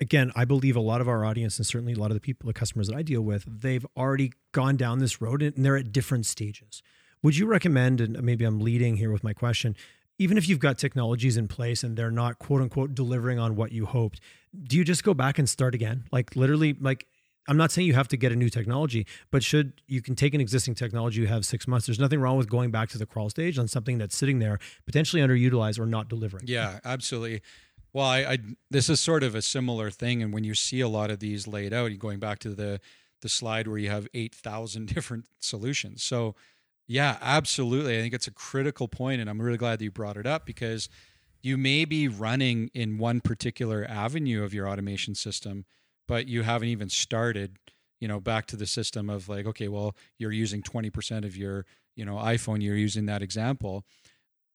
again, 0.00 0.32
I 0.34 0.44
believe 0.44 0.76
a 0.76 0.80
lot 0.80 1.00
of 1.00 1.08
our 1.08 1.24
audience 1.24 1.58
and 1.58 1.66
certainly 1.66 1.92
a 1.92 1.98
lot 1.98 2.10
of 2.10 2.14
the 2.14 2.20
people, 2.20 2.46
the 2.46 2.52
customers 2.52 2.88
that 2.88 2.96
I 2.96 3.02
deal 3.02 3.22
with, 3.22 3.44
they've 3.46 3.86
already 3.96 4.32
gone 4.52 4.76
down 4.76 4.98
this 4.98 5.20
road 5.20 5.42
and 5.42 5.64
they're 5.64 5.76
at 5.76 5.92
different 5.92 6.26
stages. 6.26 6.82
Would 7.22 7.36
you 7.36 7.46
recommend, 7.46 8.00
and 8.00 8.22
maybe 8.22 8.44
I'm 8.44 8.60
leading 8.60 8.96
here 8.96 9.10
with 9.10 9.24
my 9.24 9.32
question, 9.32 9.76
even 10.18 10.36
if 10.38 10.48
you've 10.48 10.58
got 10.58 10.78
technologies 10.78 11.36
in 11.36 11.48
place 11.48 11.82
and 11.82 11.96
they're 11.96 12.10
not 12.10 12.38
quote 12.38 12.60
unquote 12.60 12.94
delivering 12.94 13.38
on 13.38 13.56
what 13.56 13.72
you 13.72 13.86
hoped, 13.86 14.20
do 14.64 14.76
you 14.76 14.84
just 14.84 15.04
go 15.04 15.14
back 15.14 15.38
and 15.38 15.48
start 15.48 15.74
again? 15.74 16.04
Like 16.12 16.36
literally, 16.36 16.76
like 16.80 17.06
I'm 17.48 17.56
not 17.56 17.70
saying 17.70 17.86
you 17.86 17.94
have 17.94 18.08
to 18.08 18.16
get 18.16 18.30
a 18.30 18.36
new 18.36 18.50
technology, 18.50 19.06
but 19.30 19.42
should 19.42 19.80
you 19.86 20.02
can 20.02 20.14
take 20.14 20.34
an 20.34 20.40
existing 20.40 20.74
technology 20.74 21.20
you 21.20 21.26
have 21.28 21.46
six 21.46 21.66
months. 21.66 21.86
There's 21.86 21.98
nothing 21.98 22.20
wrong 22.20 22.36
with 22.36 22.48
going 22.48 22.70
back 22.70 22.90
to 22.90 22.98
the 22.98 23.06
crawl 23.06 23.30
stage 23.30 23.58
on 23.58 23.68
something 23.68 23.98
that's 23.98 24.16
sitting 24.16 24.38
there, 24.38 24.58
potentially 24.86 25.22
underutilized 25.22 25.78
or 25.78 25.86
not 25.86 26.08
delivering. 26.08 26.44
Yeah, 26.46 26.80
absolutely. 26.84 27.42
Well, 27.92 28.06
I, 28.06 28.18
I 28.18 28.38
this 28.70 28.88
is 28.88 29.00
sort 29.00 29.22
of 29.22 29.34
a 29.34 29.42
similar 29.42 29.90
thing, 29.90 30.22
and 30.22 30.32
when 30.32 30.44
you 30.44 30.54
see 30.54 30.80
a 30.80 30.88
lot 30.88 31.10
of 31.10 31.20
these 31.20 31.46
laid 31.46 31.72
out, 31.72 31.90
going 31.98 32.18
back 32.18 32.38
to 32.40 32.50
the 32.50 32.80
the 33.22 33.28
slide 33.28 33.66
where 33.66 33.78
you 33.78 33.90
have 33.90 34.08
eight 34.14 34.34
thousand 34.34 34.86
different 34.94 35.26
solutions. 35.40 36.02
So, 36.02 36.34
yeah, 36.86 37.18
absolutely. 37.20 37.98
I 37.98 38.02
think 38.02 38.14
it's 38.14 38.26
a 38.26 38.32
critical 38.32 38.88
point, 38.88 39.20
and 39.20 39.30
I'm 39.30 39.40
really 39.40 39.58
glad 39.58 39.78
that 39.78 39.84
you 39.84 39.90
brought 39.90 40.16
it 40.16 40.26
up 40.26 40.46
because 40.46 40.88
you 41.42 41.56
may 41.56 41.84
be 41.84 42.08
running 42.08 42.70
in 42.74 42.98
one 42.98 43.20
particular 43.20 43.86
avenue 43.88 44.42
of 44.42 44.52
your 44.52 44.68
automation 44.68 45.14
system, 45.14 45.64
but 46.06 46.26
you 46.26 46.42
haven't 46.42 46.68
even 46.68 46.88
started. 46.88 47.56
You 48.00 48.06
know, 48.06 48.20
back 48.20 48.46
to 48.46 48.56
the 48.56 48.66
system 48.66 49.10
of 49.10 49.28
like, 49.28 49.44
okay, 49.44 49.66
well, 49.66 49.96
you're 50.18 50.30
using 50.30 50.62
20% 50.62 51.24
of 51.24 51.36
your, 51.36 51.66
you 51.96 52.04
know, 52.04 52.14
iPhone. 52.14 52.62
You're 52.62 52.76
using 52.76 53.06
that 53.06 53.22
example. 53.22 53.84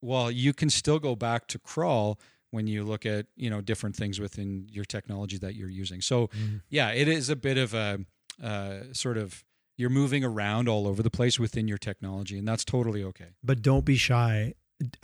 Well, 0.00 0.30
you 0.30 0.54
can 0.54 0.70
still 0.70 0.98
go 0.98 1.14
back 1.14 1.46
to 1.48 1.58
crawl 1.58 2.18
when 2.54 2.66
you 2.66 2.84
look 2.84 3.04
at 3.04 3.26
you 3.36 3.50
know 3.50 3.60
different 3.60 3.94
things 3.96 4.18
within 4.20 4.66
your 4.70 4.84
technology 4.86 5.36
that 5.38 5.54
you're 5.54 5.68
using. 5.84 6.00
So 6.00 6.28
Mhm. 6.28 6.62
yeah, 6.70 6.90
it 6.92 7.08
is 7.08 7.28
a 7.28 7.36
bit 7.36 7.58
of 7.58 7.74
a 7.74 8.00
uh, 8.42 8.92
sort 8.92 9.18
of 9.18 9.44
you're 9.76 9.90
moving 9.90 10.22
around 10.24 10.68
all 10.68 10.86
over 10.86 11.02
the 11.02 11.10
place 11.10 11.38
within 11.38 11.66
your 11.68 11.78
technology, 11.78 12.38
and 12.38 12.46
that's 12.48 12.64
totally 12.64 13.02
okay. 13.10 13.30
but 13.42 13.60
don't 13.60 13.84
be 13.84 13.96
shy 13.96 14.54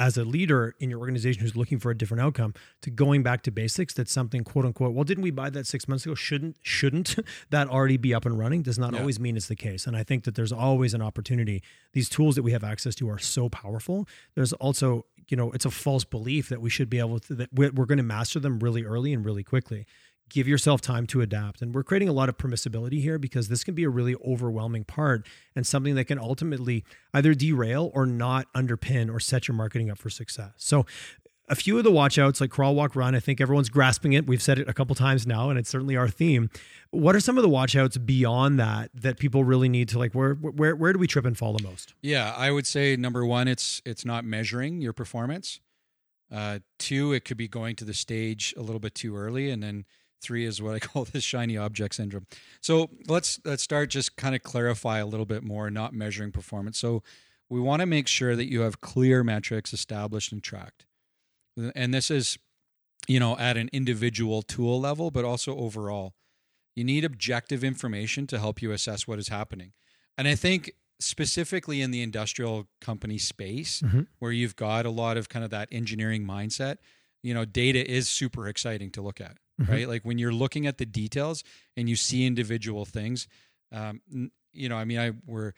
as 0.01 0.17
a 0.19 0.25
leader 0.25 0.75
in 0.81 0.91
your 0.91 0.99
organization 0.99 1.41
who's 1.43 1.55
looking 1.57 1.79
for 1.79 1.91
a 1.93 1.97
different 1.97 2.21
outcome 2.21 2.53
to 2.83 2.91
going 2.91 3.23
back 3.23 3.41
to 3.41 3.53
basics 3.53 3.95
that's 3.95 4.11
something 4.13 4.43
quote 4.43 4.65
unquote 4.67 4.93
well 4.93 5.05
didn't 5.05 5.23
we 5.23 5.31
buy 5.31 5.49
that 5.49 5.65
six 5.65 5.87
months 5.87 6.05
ago 6.05 6.15
shouldn't 6.15 6.57
shouldn't 6.61 7.15
that 7.51 7.69
already 7.69 7.97
be 7.97 8.13
up 8.13 8.27
and 8.27 8.37
running 8.37 8.63
does 8.63 8.81
not 8.81 8.93
Yeah. 8.93 8.99
always 9.01 9.21
mean 9.21 9.37
it's 9.37 9.47
the 9.47 9.55
case 9.55 9.87
and 9.87 9.97
i 9.97 10.03
think 10.03 10.25
that 10.25 10.35
there's 10.35 10.51
always 10.53 10.93
an 10.93 11.01
opportunity 11.01 11.63
these 11.93 12.09
tools 12.09 12.35
that 12.35 12.43
we 12.43 12.51
have 12.51 12.65
access 12.65 12.97
to 12.97 13.09
are 13.09 13.19
so 13.21 13.49
powerful 13.49 14.09
there's 14.35 14.53
also 14.55 15.07
you 15.31 15.37
know 15.37 15.51
it's 15.53 15.65
a 15.65 15.71
false 15.71 16.05
belief 16.05 16.49
that 16.49 16.61
we 16.61 16.69
should 16.69 16.91
be 16.91 16.99
able 16.99 17.19
to 17.21 17.35
that 17.35 17.49
we're, 17.53 17.71
we're 17.73 17.87
going 17.87 17.99
to 17.99 18.05
master 18.05 18.39
them 18.39 18.59
really 18.59 18.85
early 18.85 19.13
and 19.13 19.25
really 19.25 19.43
quickly 19.43 19.87
give 20.31 20.49
yourself 20.49 20.81
time 20.81 21.07
to 21.09 21.21
adapt. 21.21 21.61
And 21.61 21.75
we're 21.75 21.83
creating 21.83 22.09
a 22.09 22.13
lot 22.13 22.29
of 22.29 22.39
permissibility 22.39 23.03
here 23.03 23.19
because 23.19 23.49
this 23.49 23.65
can 23.65 23.75
be 23.75 23.85
a 23.85 23.91
really 23.91 24.15
overwhelming 24.27 24.85
part 24.85 25.27
and 25.55 25.67
something 25.67 25.97
that 25.97 26.05
can 26.05 26.19
ultimately 26.19 26.85
either 27.13 27.35
derail 27.35 27.91
or 27.95 28.07
not 28.07 28.47
underpin 28.55 29.13
or 29.13 29.21
set 29.21 29.49
your 29.49 29.57
marketing 29.57 29.91
up 29.91 29.99
for 29.99 30.09
success. 30.09 30.53
So, 30.57 30.87
a 31.51 31.55
few 31.55 31.77
of 31.77 31.85
the 31.85 31.91
watchouts 31.91 32.41
like 32.41 32.51
crawl, 32.51 32.75
walk, 32.75 32.97
run, 32.97 33.15
I 33.15 33.21
think 33.21 33.41
everyone's 33.41 33.69
grasping 33.69 34.13
it. 34.13 34.27
We've 34.27 34.41
said 34.41 34.59
it 34.59 34.69
a 34.69 34.73
couple 34.73 34.95
times 34.95 35.27
now, 35.27 35.51
and 35.51 35.59
it's 35.59 35.69
certainly 35.69 35.97
our 35.97 36.09
theme. 36.09 36.49
What 36.91 37.15
are 37.15 37.21
some 37.21 37.37
of 37.37 37.43
the 37.43 37.49
watchouts 37.49 38.05
beyond 38.05 38.59
that 38.59 38.91
that 38.95 39.19
people 39.19 39.45
really 39.45 39.69
need 39.69 39.89
to 39.91 39.99
like? 39.99 40.15
Where 40.15 40.35
where 40.35 40.75
where 40.75 40.93
do 40.93 40.99
we 40.99 41.07
trip 41.07 41.25
and 41.25 41.37
fall 41.37 41.53
the 41.53 41.63
most? 41.63 41.95
Yeah, 42.01 42.35
I 42.37 42.51
would 42.51 42.67
say 42.67 42.97
number 42.97 43.27
one, 43.27 43.49
it's 43.49 43.83
it's 43.85 44.05
not 44.05 44.25
measuring 44.25 44.81
your 44.81 44.93
performance. 44.93 45.61
Uh, 46.33 46.61
two, 46.79 47.13
it 47.13 47.25
could 47.25 47.37
be 47.37 47.49
going 47.49 47.75
to 47.77 47.85
the 47.85 47.95
stage 47.95 48.55
a 48.57 48.63
little 48.63 48.79
bit 48.79 48.95
too 48.95 49.17
early, 49.17 49.51
and 49.51 49.63
then 49.63 49.85
three 50.21 50.45
is 50.45 50.63
what 50.63 50.75
I 50.75 50.79
call 50.87 51.05
the 51.05 51.21
shiny 51.21 51.57
object 51.57 51.97
syndrome. 51.97 52.27
So 52.61 52.91
let's 53.09 53.41
let's 53.45 53.63
start 53.63 53.91
just 53.91 54.17
kind 54.17 54.35
of 54.35 54.43
clarify 54.43 54.99
a 54.99 55.07
little 55.07 55.27
bit 55.27 55.43
more, 55.43 55.71
not 55.71 55.93
measuring 55.93 56.33
performance. 56.33 56.79
So 56.79 57.03
we 57.49 57.61
want 57.61 57.81
to 57.81 57.87
make 57.87 58.07
sure 58.07 58.37
that 58.37 58.49
you 58.49 58.61
have 58.61 58.81
clear 58.81 59.25
metrics 59.25 59.73
established 59.73 60.31
and 60.31 60.43
tracked, 60.43 60.87
and 61.75 61.93
this 61.95 62.11
is, 62.11 62.39
you 63.09 63.19
know, 63.21 63.37
at 63.39 63.57
an 63.57 63.69
individual 63.73 64.43
tool 64.43 64.81
level, 64.81 65.11
but 65.11 65.25
also 65.25 65.57
overall. 65.57 66.15
You 66.77 66.85
need 66.85 67.05
objective 67.05 67.65
information 67.65 68.27
to 68.29 68.39
help 68.39 68.63
you 68.63 68.73
assess 68.73 69.07
what 69.07 69.19
is 69.19 69.29
happening. 69.29 69.73
And 70.17 70.29
I 70.29 70.35
think 70.35 70.73
specifically 71.01 71.81
in 71.81 71.91
the 71.91 72.03
industrial 72.03 72.69
company 72.81 73.19
space 73.19 73.81
Mhm. 73.83 74.07
where 74.19 74.33
you've 74.33 74.55
got 74.57 74.87
a 74.87 74.91
lot 74.91 75.17
of 75.17 75.29
kind 75.29 75.45
of 75.45 75.51
that 75.51 75.69
engineering 75.73 76.25
mindset, 76.25 76.77
you 77.23 77.35
know, 77.35 77.45
data 77.45 77.89
is 77.91 78.09
super 78.09 78.47
exciting 78.49 78.91
to 78.93 79.03
look 79.03 79.21
at, 79.21 79.39
Mhm. 79.61 79.69
right? 79.69 79.89
Like 79.89 80.05
when 80.05 80.19
you're 80.19 80.33
looking 80.33 80.67
at 80.67 80.79
the 80.79 80.87
details 80.87 81.43
and 81.77 81.89
you 81.89 81.97
see 81.97 82.25
individual 82.27 82.85
things, 82.85 83.27
um, 83.73 84.01
you 84.53 84.69
know, 84.69 84.77
I 84.77 84.85
mean, 84.85 84.99
I 84.99 85.11
were 85.27 85.55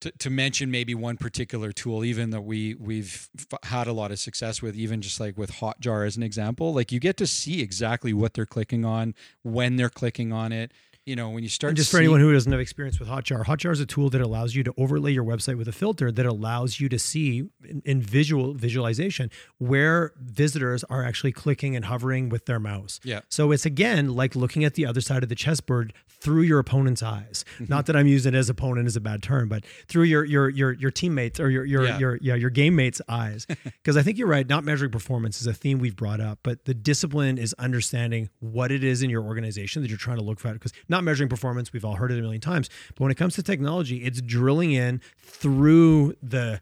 to, 0.00 0.12
to 0.12 0.30
mention 0.30 0.70
maybe 0.70 0.94
one 0.94 1.16
particular 1.16 1.72
tool, 1.72 2.04
even 2.04 2.30
that 2.30 2.42
we 2.42 2.74
we've 2.74 3.28
f- 3.36 3.58
had 3.64 3.86
a 3.86 3.92
lot 3.92 4.10
of 4.10 4.18
success 4.18 4.62
with, 4.62 4.76
even 4.76 5.00
just 5.00 5.18
like 5.18 5.36
with 5.36 5.52
Hotjar 5.52 6.06
as 6.06 6.16
an 6.16 6.22
example, 6.22 6.72
like 6.72 6.92
you 6.92 7.00
get 7.00 7.16
to 7.16 7.26
see 7.26 7.60
exactly 7.60 8.12
what 8.12 8.34
they're 8.34 8.46
clicking 8.46 8.84
on, 8.84 9.14
when 9.42 9.76
they're 9.76 9.88
clicking 9.88 10.32
on 10.32 10.52
it. 10.52 10.72
You 11.08 11.16
know, 11.16 11.30
when 11.30 11.42
you 11.42 11.48
start 11.48 11.70
And 11.70 11.76
just 11.78 11.90
for 11.90 11.96
anyone 11.96 12.20
who 12.20 12.30
doesn't 12.34 12.52
have 12.52 12.60
experience 12.60 13.00
with 13.00 13.08
Hotjar, 13.08 13.46
Hotjar 13.46 13.72
is 13.72 13.80
a 13.80 13.86
tool 13.86 14.10
that 14.10 14.20
allows 14.20 14.54
you 14.54 14.62
to 14.64 14.74
overlay 14.76 15.10
your 15.10 15.24
website 15.24 15.56
with 15.56 15.66
a 15.66 15.72
filter 15.72 16.12
that 16.12 16.26
allows 16.26 16.80
you 16.80 16.88
to 16.90 16.98
see 16.98 17.48
in, 17.66 17.80
in 17.86 18.02
visual 18.02 18.52
visualization 18.52 19.30
where 19.56 20.12
visitors 20.18 20.84
are 20.84 21.02
actually 21.02 21.32
clicking 21.32 21.74
and 21.74 21.86
hovering 21.86 22.28
with 22.28 22.44
their 22.44 22.60
mouse. 22.60 23.00
Yeah. 23.04 23.20
So 23.30 23.52
it's 23.52 23.64
again 23.64 24.14
like 24.14 24.36
looking 24.36 24.64
at 24.64 24.74
the 24.74 24.84
other 24.84 25.00
side 25.00 25.22
of 25.22 25.30
the 25.30 25.34
chessboard 25.34 25.94
through 26.20 26.42
your 26.42 26.58
opponent's 26.58 27.02
eyes. 27.02 27.44
Mm-hmm. 27.54 27.72
Not 27.72 27.86
that 27.86 27.96
I'm 27.96 28.06
using 28.06 28.34
it 28.34 28.36
as 28.38 28.50
opponent 28.50 28.86
as 28.86 28.96
a 28.96 29.00
bad 29.00 29.22
term, 29.22 29.48
but 29.48 29.64
through 29.86 30.04
your 30.04 30.24
your 30.26 30.50
your 30.50 30.72
your 30.72 30.90
teammates 30.90 31.40
or 31.40 31.48
your 31.48 31.64
your 31.64 31.86
Yeah. 31.86 31.98
your 31.98 32.18
yeah, 32.20 32.34
your 32.34 32.50
game 32.50 32.76
mates' 32.76 33.00
eyes. 33.08 33.46
Because 33.82 33.96
I 33.96 34.02
think 34.02 34.18
you're 34.18 34.28
right, 34.28 34.46
not 34.46 34.64
measuring 34.64 34.90
performance 34.90 35.40
is 35.40 35.46
a 35.46 35.54
theme 35.54 35.78
we've 35.78 35.96
brought 35.96 36.20
up, 36.20 36.40
but 36.42 36.66
the 36.66 36.74
discipline 36.74 37.38
is 37.38 37.54
understanding 37.58 38.28
what 38.40 38.70
it 38.70 38.84
is 38.84 39.02
in 39.02 39.08
your 39.08 39.22
organization 39.22 39.80
that 39.82 39.88
you're 39.88 39.96
trying 39.96 40.18
to 40.18 40.24
look 40.24 40.40
for. 40.40 40.52
Because 40.52 40.72
not 40.88 40.97
measuring 41.04 41.28
performance, 41.28 41.72
we've 41.72 41.84
all 41.84 41.96
heard 41.96 42.12
it 42.12 42.18
a 42.18 42.22
million 42.22 42.40
times. 42.40 42.68
But 42.88 43.00
when 43.00 43.10
it 43.12 43.16
comes 43.16 43.34
to 43.36 43.42
technology, 43.42 43.98
it's 43.98 44.20
drilling 44.20 44.72
in 44.72 45.00
through 45.18 46.14
the 46.22 46.60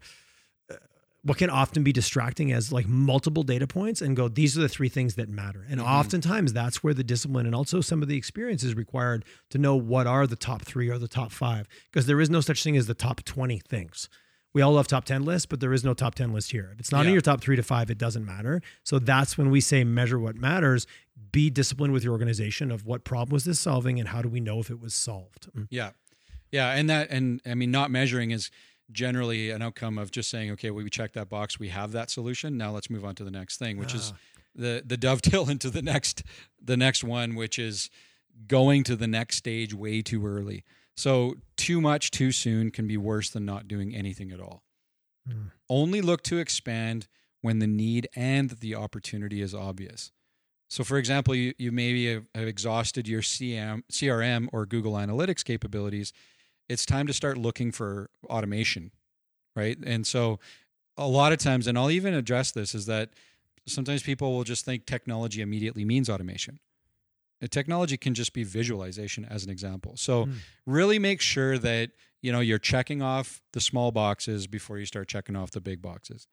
uh, 0.69 0.75
what 1.23 1.37
can 1.37 1.49
often 1.49 1.83
be 1.83 1.91
distracting 1.91 2.51
as 2.51 2.71
like 2.71 2.87
multiple 2.87 3.43
data 3.43 3.67
points 3.67 4.01
and 4.01 4.15
go 4.15 4.27
these 4.27 4.57
are 4.57 4.61
the 4.61 4.69
three 4.69 4.89
things 4.89 5.15
that 5.15 5.29
matter. 5.29 5.65
And 5.69 5.81
oftentimes 5.81 6.53
that's 6.53 6.83
where 6.83 6.93
the 6.93 7.03
discipline 7.03 7.45
and 7.45 7.55
also 7.55 7.81
some 7.81 8.01
of 8.01 8.07
the 8.07 8.17
experience 8.17 8.63
is 8.63 8.75
required 8.75 9.25
to 9.49 9.57
know 9.57 9.75
what 9.75 10.07
are 10.07 10.27
the 10.27 10.35
top 10.35 10.63
three 10.63 10.89
or 10.89 10.97
the 10.97 11.07
top 11.07 11.31
five. 11.31 11.67
Because 11.91 12.05
there 12.05 12.21
is 12.21 12.29
no 12.29 12.41
such 12.41 12.63
thing 12.63 12.77
as 12.77 12.87
the 12.87 12.93
top 12.93 13.23
20 13.23 13.59
things. 13.59 14.09
We 14.53 14.61
all 14.63 14.71
love 14.73 14.87
top 14.87 15.05
10 15.05 15.23
lists 15.23 15.45
but 15.45 15.59
there 15.59 15.73
is 15.73 15.83
no 15.83 15.93
top 15.93 16.15
10 16.15 16.33
list 16.33 16.51
here. 16.51 16.71
If 16.73 16.79
it's 16.79 16.91
not 16.91 17.05
in 17.05 17.11
your 17.13 17.21
top 17.21 17.41
three 17.41 17.55
to 17.55 17.63
five 17.63 17.91
it 17.91 17.97
doesn't 17.97 18.25
matter. 18.25 18.61
So 18.83 18.97
that's 18.97 19.37
when 19.37 19.51
we 19.51 19.61
say 19.61 19.83
measure 19.83 20.17
what 20.17 20.35
matters 20.35 20.87
be 21.31 21.49
disciplined 21.49 21.93
with 21.93 22.03
your 22.03 22.13
organization 22.13 22.71
of 22.71 22.85
what 22.85 23.03
problem 23.03 23.33
was 23.33 23.43
this 23.43 23.59
solving 23.59 23.99
and 23.99 24.09
how 24.09 24.21
do 24.21 24.29
we 24.29 24.39
know 24.39 24.59
if 24.59 24.69
it 24.69 24.79
was 24.79 24.93
solved 24.93 25.47
Mm. 25.55 25.67
Yeah. 25.69 25.91
Yeah. 26.51 26.71
And 26.73 26.89
that, 26.89 27.09
and 27.09 27.41
I 27.45 27.55
mean, 27.55 27.71
not 27.71 27.91
measuring 27.91 28.31
is 28.31 28.49
generally 28.91 29.49
an 29.49 29.61
outcome 29.61 29.97
of 29.97 30.11
just 30.11 30.29
saying, 30.29 30.51
okay, 30.51 30.71
well, 30.71 30.83
we 30.83 30.89
checked 30.89 31.13
that 31.15 31.27
box, 31.29 31.59
we 31.59 31.69
have 31.69 31.91
that 31.91 32.09
solution. 32.09 32.57
Now 32.57 32.71
let's 32.71 32.89
move 32.89 33.03
on 33.03 33.15
to 33.15 33.23
the 33.23 33.31
next 33.31 33.57
thing, 33.57 33.77
which 33.77 33.93
is 33.93 34.13
Ah. 34.13 34.19
the, 34.55 34.83
the 34.85 34.95
dovetail 34.97 35.49
into 35.55 35.69
the 35.69 35.81
next, 35.81 36.23
the 36.63 36.77
next 36.77 37.03
one, 37.03 37.35
which 37.35 37.59
is 37.59 37.89
going 38.47 38.83
to 38.83 38.95
the 38.95 39.07
next 39.07 39.35
stage 39.37 39.73
way 39.73 40.01
too 40.01 40.25
early. 40.25 40.63
So 40.95 41.35
too 41.57 41.81
much 41.81 42.11
too 42.11 42.31
soon 42.31 42.71
can 42.71 42.87
be 42.87 42.97
worse 42.97 43.29
than 43.29 43.45
not 43.45 43.67
doing 43.67 43.93
anything 43.95 44.31
at 44.31 44.39
all. 44.39 44.63
Mm. 45.27 45.51
Only 45.69 46.01
look 46.01 46.23
to 46.23 46.37
expand 46.37 47.07
when 47.41 47.59
the 47.59 47.67
need 47.67 48.07
and 48.15 48.51
the 48.51 48.75
opportunity 48.75 49.41
is 49.41 49.53
obvious. 49.53 50.11
So, 50.69 50.83
for 50.83 50.97
example, 50.97 51.33
you, 51.33 51.53
you 51.57 51.71
maybe 51.71 52.11
have, 52.13 52.25
have 52.35 52.47
exhausted 52.47 53.07
your 53.07 53.21
CM, 53.21 53.83
CRM 53.91 54.49
or 54.51 54.65
Google 54.65 54.93
Analytics 54.93 55.43
capabilities. 55.45 56.11
It's 56.67 56.85
time 56.85 57.07
to 57.07 57.13
start 57.13 57.37
looking 57.37 57.71
for 57.71 58.09
automation, 58.29 58.91
right? 59.55 59.77
And 59.83 60.05
so, 60.05 60.39
a 60.97 61.07
lot 61.07 61.31
of 61.31 61.37
times, 61.39 61.67
and 61.67 61.77
I'll 61.77 61.91
even 61.91 62.13
address 62.13 62.51
this, 62.51 62.73
is 62.75 62.85
that 62.87 63.11
sometimes 63.67 64.01
people 64.03 64.33
will 64.35 64.43
just 64.43 64.65
think 64.65 64.85
technology 64.85 65.41
immediately 65.41 65.85
means 65.85 66.09
automation. 66.09 66.59
Uh, 67.41 67.47
Technology 67.47 67.97
can 67.97 68.13
just 68.15 68.33
be 68.33 68.43
visualization, 68.43 69.23
as 69.25 69.43
an 69.43 69.49
example. 69.51 69.95
So, 69.95 70.25
Mm. 70.25 70.33
really 70.65 70.99
make 70.99 71.21
sure 71.21 71.57
that 71.59 71.91
you 72.21 72.31
know 72.31 72.39
you're 72.41 72.59
checking 72.59 73.01
off 73.01 73.41
the 73.53 73.61
small 73.61 73.91
boxes 73.91 74.47
before 74.47 74.79
you 74.79 74.85
start 74.85 75.07
checking 75.07 75.35
off 75.35 75.51
the 75.51 75.61
big 75.61 75.81
boxes. 75.81 76.27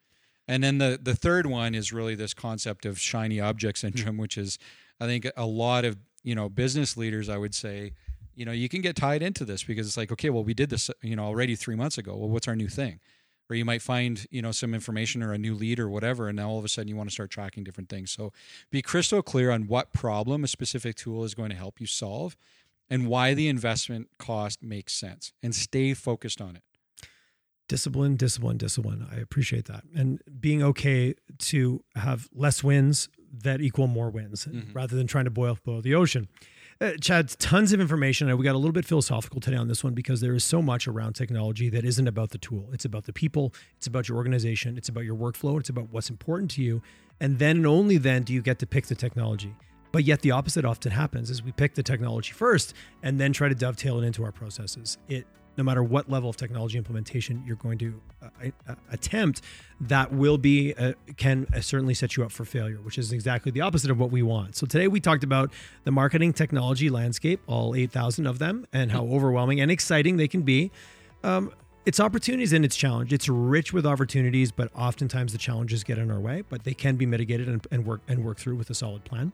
And 0.47 0.63
then 0.63 0.79
the 0.79 0.99
the 1.01 1.15
third 1.15 1.47
one 1.47 1.75
is 1.75 1.93
really 1.93 2.15
this 2.15 2.35
concept 2.35 2.85
of 2.85 2.99
shiny 2.99 3.41
object 3.41 3.81
hmm. 3.81 3.89
syndrome, 3.89 4.17
which 4.17 4.37
is 4.37 4.59
I 5.01 5.07
think 5.07 5.29
a 5.37 5.47
lot 5.47 5.85
of 5.85 5.97
you 6.23 6.35
know 6.35 6.49
business 6.49 6.97
leaders 6.97 7.29
I 7.29 7.37
would 7.37 7.55
say 7.55 7.93
you 8.35 8.45
know 8.45 8.53
you 8.53 8.69
can 8.69 8.81
get 8.81 8.97
tied 8.97 9.23
into 9.23 9.45
this 9.45 9.65
because 9.65 9.87
it's 9.87 9.97
like 9.97 10.13
okay 10.13 10.31
well 10.31 10.45
we 10.45 10.55
did 10.55 10.71
this 10.71 10.91
you 11.03 11.17
know 11.17 11.25
already 11.25 11.57
three 11.57 11.77
months 11.77 11.99
ago. 11.99 12.17
Well 12.17 12.29
what's 12.29 12.49
our 12.49 12.57
new 12.57 12.69
thing? 12.69 13.01
Or 13.51 13.57
you 13.57 13.65
might 13.67 13.83
find 13.83 14.27
you 14.31 14.43
know 14.43 14.53
some 14.53 14.75
information 14.75 15.23
or 15.23 15.33
a 15.33 15.39
new 15.39 15.55
lead 15.55 15.79
or 15.79 15.89
whatever 15.89 16.29
and 16.29 16.37
now 16.37 16.49
all 16.49 16.59
of 16.59 16.65
a 16.65 16.69
sudden 16.69 16.89
you 16.89 16.97
want 16.97 17.09
to 17.09 17.15
start 17.15 17.31
tracking 17.31 17.65
different 17.65 17.89
things. 17.89 18.11
So 18.11 18.33
be 18.71 18.83
crystal 18.83 19.23
clear 19.23 19.51
on 19.51 19.67
what 19.67 19.93
problem 19.93 20.45
a 20.45 20.49
specific 20.49 20.97
tool 20.97 21.25
is 21.25 21.35
going 21.35 21.51
to 21.51 21.57
help 21.57 21.81
you 21.81 21.87
solve 21.87 22.37
and 22.91 23.09
why 23.09 23.33
the 23.33 23.49
investment 23.49 24.09
cost 24.19 24.63
makes 24.63 24.93
sense 24.93 25.33
and 25.43 25.55
stay 25.55 25.95
focused 25.95 26.41
on 26.41 26.57
it 26.57 26.63
discipline, 27.69 28.17
discipline, 28.17 28.57
discipline. 28.59 29.07
I 29.11 29.17
appreciate 29.17 29.65
that. 29.67 29.85
And 29.95 30.21
being 30.41 30.63
okay 30.63 31.15
to 31.39 31.83
have 31.97 32.29
less 32.35 32.63
wins 32.63 33.09
that 33.43 33.61
equal 33.61 33.87
more 33.87 34.11
wins 34.11 34.47
Mhm. 34.47 34.75
rather 34.75 34.97
than 34.97 35.07
trying 35.07 35.25
to 35.25 35.31
boil, 35.31 35.59
boil 35.65 35.81
the 35.83 35.95
ocean. 35.95 36.29
Uh, 36.81 36.93
Chad, 37.01 37.29
tons 37.39 37.73
of 37.73 37.81
information. 37.81 38.27
We 38.37 38.45
got 38.45 38.55
a 38.55 38.59
little 38.59 38.73
bit 38.73 38.85
philosophical 38.85 39.41
today 39.41 39.57
on 39.57 39.69
this 39.69 39.83
one 39.85 39.95
because 39.95 40.21
there 40.21 40.35
is 40.35 40.43
so 40.45 40.61
much 40.61 40.87
around 40.89 41.15
technology 41.15 41.69
that 41.71 41.85
isn't 41.85 42.07
about 42.09 42.31
the 42.31 42.39
tool. 42.39 42.69
It's 42.73 42.85
about 42.85 43.05
the 43.05 43.13
people, 43.13 43.55
it's 43.77 43.87
about 43.87 44.09
your 44.09 44.19
organization, 44.19 44.77
it's 44.77 44.89
about 44.89 45.05
your 45.05 45.17
workflow, 45.17 45.59
it's 45.61 45.69
about 45.69 45.91
what's 45.91 46.11
important 46.11 46.51
to 46.53 46.63
you. 46.63 46.83
And 47.21 47.39
then 47.39 47.59
and 47.59 47.67
only 47.67 47.97
then 47.97 48.25
do 48.25 48.33
you 48.33 48.43
get 48.43 48.59
to 48.59 48.67
pick 48.67 48.87
the 48.87 48.97
technology. 48.97 49.55
But 49.93 50.03
yet 50.05 50.23
the 50.23 50.33
opposite 50.33 50.65
often 50.65 50.91
happens 50.91 51.31
is 51.31 51.43
we 51.45 51.53
pick 51.53 51.75
the 51.77 51.83
technology 51.85 52.33
first 52.33 52.75
and 53.05 53.21
then 53.21 53.33
try 53.33 53.49
to 53.49 53.55
dovetail 53.55 54.01
it 54.01 54.05
into 54.05 54.25
our 54.25 54.33
processes. 54.33 54.99
It 55.09 55.27
no 55.57 55.65
matter 55.65 55.83
what 55.83 56.11
level 56.11 56.29
of 56.29 56.37
technology 56.37 56.79
implementation 56.79 57.43
you're 57.47 57.57
going 57.57 57.79
to 57.79 58.01
uh, 58.23 58.49
uh, 58.69 58.75
attempt, 58.91 59.41
that 59.81 60.13
will 60.13 60.39
be 60.39 60.75
uh, 60.75 60.93
can 61.17 61.47
uh, 61.55 61.61
certainly 61.61 61.95
set 61.95 62.17
you 62.17 62.25
up 62.25 62.33
for 62.33 62.45
failure, 62.45 62.77
which 62.77 62.99
is 62.99 63.13
exactly 63.13 63.53
the 63.53 63.61
opposite 63.61 63.91
of 63.91 63.99
what 63.99 64.11
we 64.11 64.23
want. 64.23 64.57
So 64.57 64.67
today 64.67 64.89
we 64.89 65.01
talked 65.01 65.25
about 65.25 65.53
the 65.85 65.91
marketing 65.91 66.33
technology 66.33 66.91
landscape, 66.91 67.41
all 67.47 67.75
8,000 67.75 68.27
of 68.27 68.39
them, 68.39 68.67
and 68.73 68.93
how 68.93 69.05
overwhelming 69.05 69.61
and 69.61 69.71
exciting 69.71 70.17
they 70.17 70.29
can 70.29 70.43
be. 70.43 70.71
Um, 71.23 71.53
its 71.87 72.01
opportunities 72.01 72.53
and 72.53 72.65
its 72.65 72.77
challenge. 72.77 73.13
It's 73.13 73.29
rich 73.29 73.73
with 73.73 73.85
opportunities, 73.85 74.51
but 74.51 74.71
oftentimes 74.75 75.33
the 75.33 75.39
challenges 75.39 75.85
get 75.85 75.99
in 75.99 76.11
our 76.11 76.21
way. 76.21 76.43
But 76.49 76.65
they 76.65 76.75
can 76.75 76.97
be 76.97 77.07
mitigated 77.07 77.49
and, 77.49 77.67
and 77.71 77.87
work 77.87 78.01
and 78.09 78.25
work 78.25 78.39
through 78.39 78.57
with 78.57 78.71
a 78.71 78.75
solid 78.75 79.05
plan. 79.05 79.33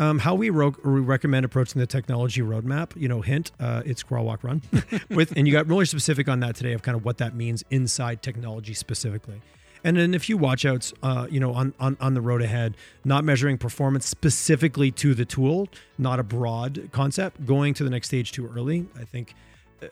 Um, 0.00 0.20
how 0.20 0.34
we, 0.34 0.50
ro- 0.50 0.74
we 0.84 1.00
recommend 1.00 1.44
approaching 1.44 1.80
the 1.80 1.86
technology 1.86 2.40
roadmap, 2.40 2.94
you 2.94 3.08
know, 3.08 3.20
hint, 3.20 3.50
uh, 3.58 3.82
it's 3.84 4.02
crawl, 4.02 4.24
walk, 4.24 4.44
run. 4.44 4.62
with 5.10 5.32
and 5.36 5.46
you 5.46 5.52
got 5.52 5.66
really 5.66 5.86
specific 5.86 6.28
on 6.28 6.40
that 6.40 6.54
today 6.54 6.72
of 6.72 6.82
kind 6.82 6.96
of 6.96 7.04
what 7.04 7.18
that 7.18 7.34
means 7.34 7.64
inside 7.70 8.22
technology 8.22 8.74
specifically. 8.74 9.40
And 9.84 9.96
then 9.96 10.14
a 10.14 10.18
few 10.18 10.38
watchouts, 10.38 10.92
uh, 11.02 11.26
you 11.30 11.40
know, 11.40 11.52
on, 11.52 11.72
on 11.78 11.96
on 12.00 12.14
the 12.14 12.20
road 12.20 12.42
ahead, 12.42 12.76
not 13.04 13.24
measuring 13.24 13.58
performance 13.58 14.06
specifically 14.06 14.90
to 14.92 15.14
the 15.14 15.24
tool, 15.24 15.68
not 15.98 16.18
a 16.18 16.24
broad 16.24 16.90
concept. 16.92 17.46
Going 17.46 17.74
to 17.74 17.84
the 17.84 17.90
next 17.90 18.08
stage 18.08 18.32
too 18.32 18.50
early, 18.54 18.86
I 18.98 19.04
think. 19.04 19.34
Uh, 19.82 19.86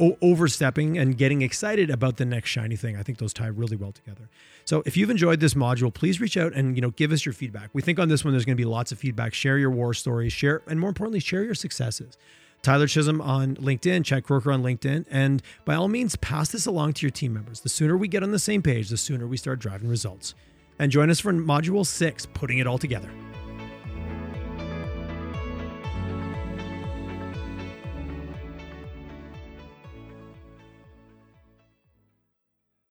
o- 0.00 0.16
overstepping 0.20 0.98
and 0.98 1.16
getting 1.16 1.42
excited 1.42 1.90
about 1.90 2.16
the 2.16 2.24
next 2.24 2.50
shiny 2.50 2.76
thing. 2.76 2.96
I 2.96 3.02
think 3.02 3.18
those 3.18 3.32
tie 3.32 3.46
really 3.46 3.76
well 3.76 3.92
together. 3.92 4.28
So 4.64 4.82
if 4.86 4.96
you've 4.96 5.10
enjoyed 5.10 5.40
this 5.40 5.54
module, 5.54 5.92
please 5.92 6.20
reach 6.20 6.36
out 6.36 6.52
and 6.52 6.76
you 6.76 6.82
know 6.82 6.90
give 6.90 7.12
us 7.12 7.24
your 7.24 7.32
feedback. 7.32 7.70
We 7.72 7.82
think 7.82 7.98
on 7.98 8.08
this 8.08 8.24
one 8.24 8.32
there's 8.32 8.44
going 8.44 8.56
to 8.56 8.60
be 8.60 8.66
lots 8.66 8.92
of 8.92 8.98
feedback. 8.98 9.34
Share 9.34 9.58
your 9.58 9.70
war 9.70 9.94
stories, 9.94 10.32
share 10.32 10.62
and 10.66 10.78
more 10.80 10.88
importantly, 10.88 11.20
share 11.20 11.42
your 11.44 11.54
successes. 11.54 12.16
Tyler 12.60 12.88
Chisholm 12.88 13.20
on 13.20 13.54
LinkedIn, 13.56 14.04
Chad 14.04 14.24
Croker 14.24 14.50
on 14.50 14.62
LinkedIn, 14.62 15.04
and 15.10 15.42
by 15.64 15.74
all 15.76 15.86
means, 15.86 16.16
pass 16.16 16.48
this 16.48 16.66
along 16.66 16.94
to 16.94 17.06
your 17.06 17.10
team 17.12 17.32
members. 17.32 17.60
The 17.60 17.68
sooner 17.68 17.96
we 17.96 18.08
get 18.08 18.24
on 18.24 18.32
the 18.32 18.38
same 18.38 18.62
page, 18.62 18.88
the 18.88 18.96
sooner 18.96 19.26
we 19.28 19.36
start 19.36 19.60
driving 19.60 19.88
results. 19.88 20.34
And 20.80 20.90
join 20.90 21.08
us 21.10 21.20
for 21.20 21.32
module 21.32 21.86
six, 21.86 22.26
putting 22.26 22.58
it 22.58 22.66
all 22.66 22.78
together. 22.78 23.10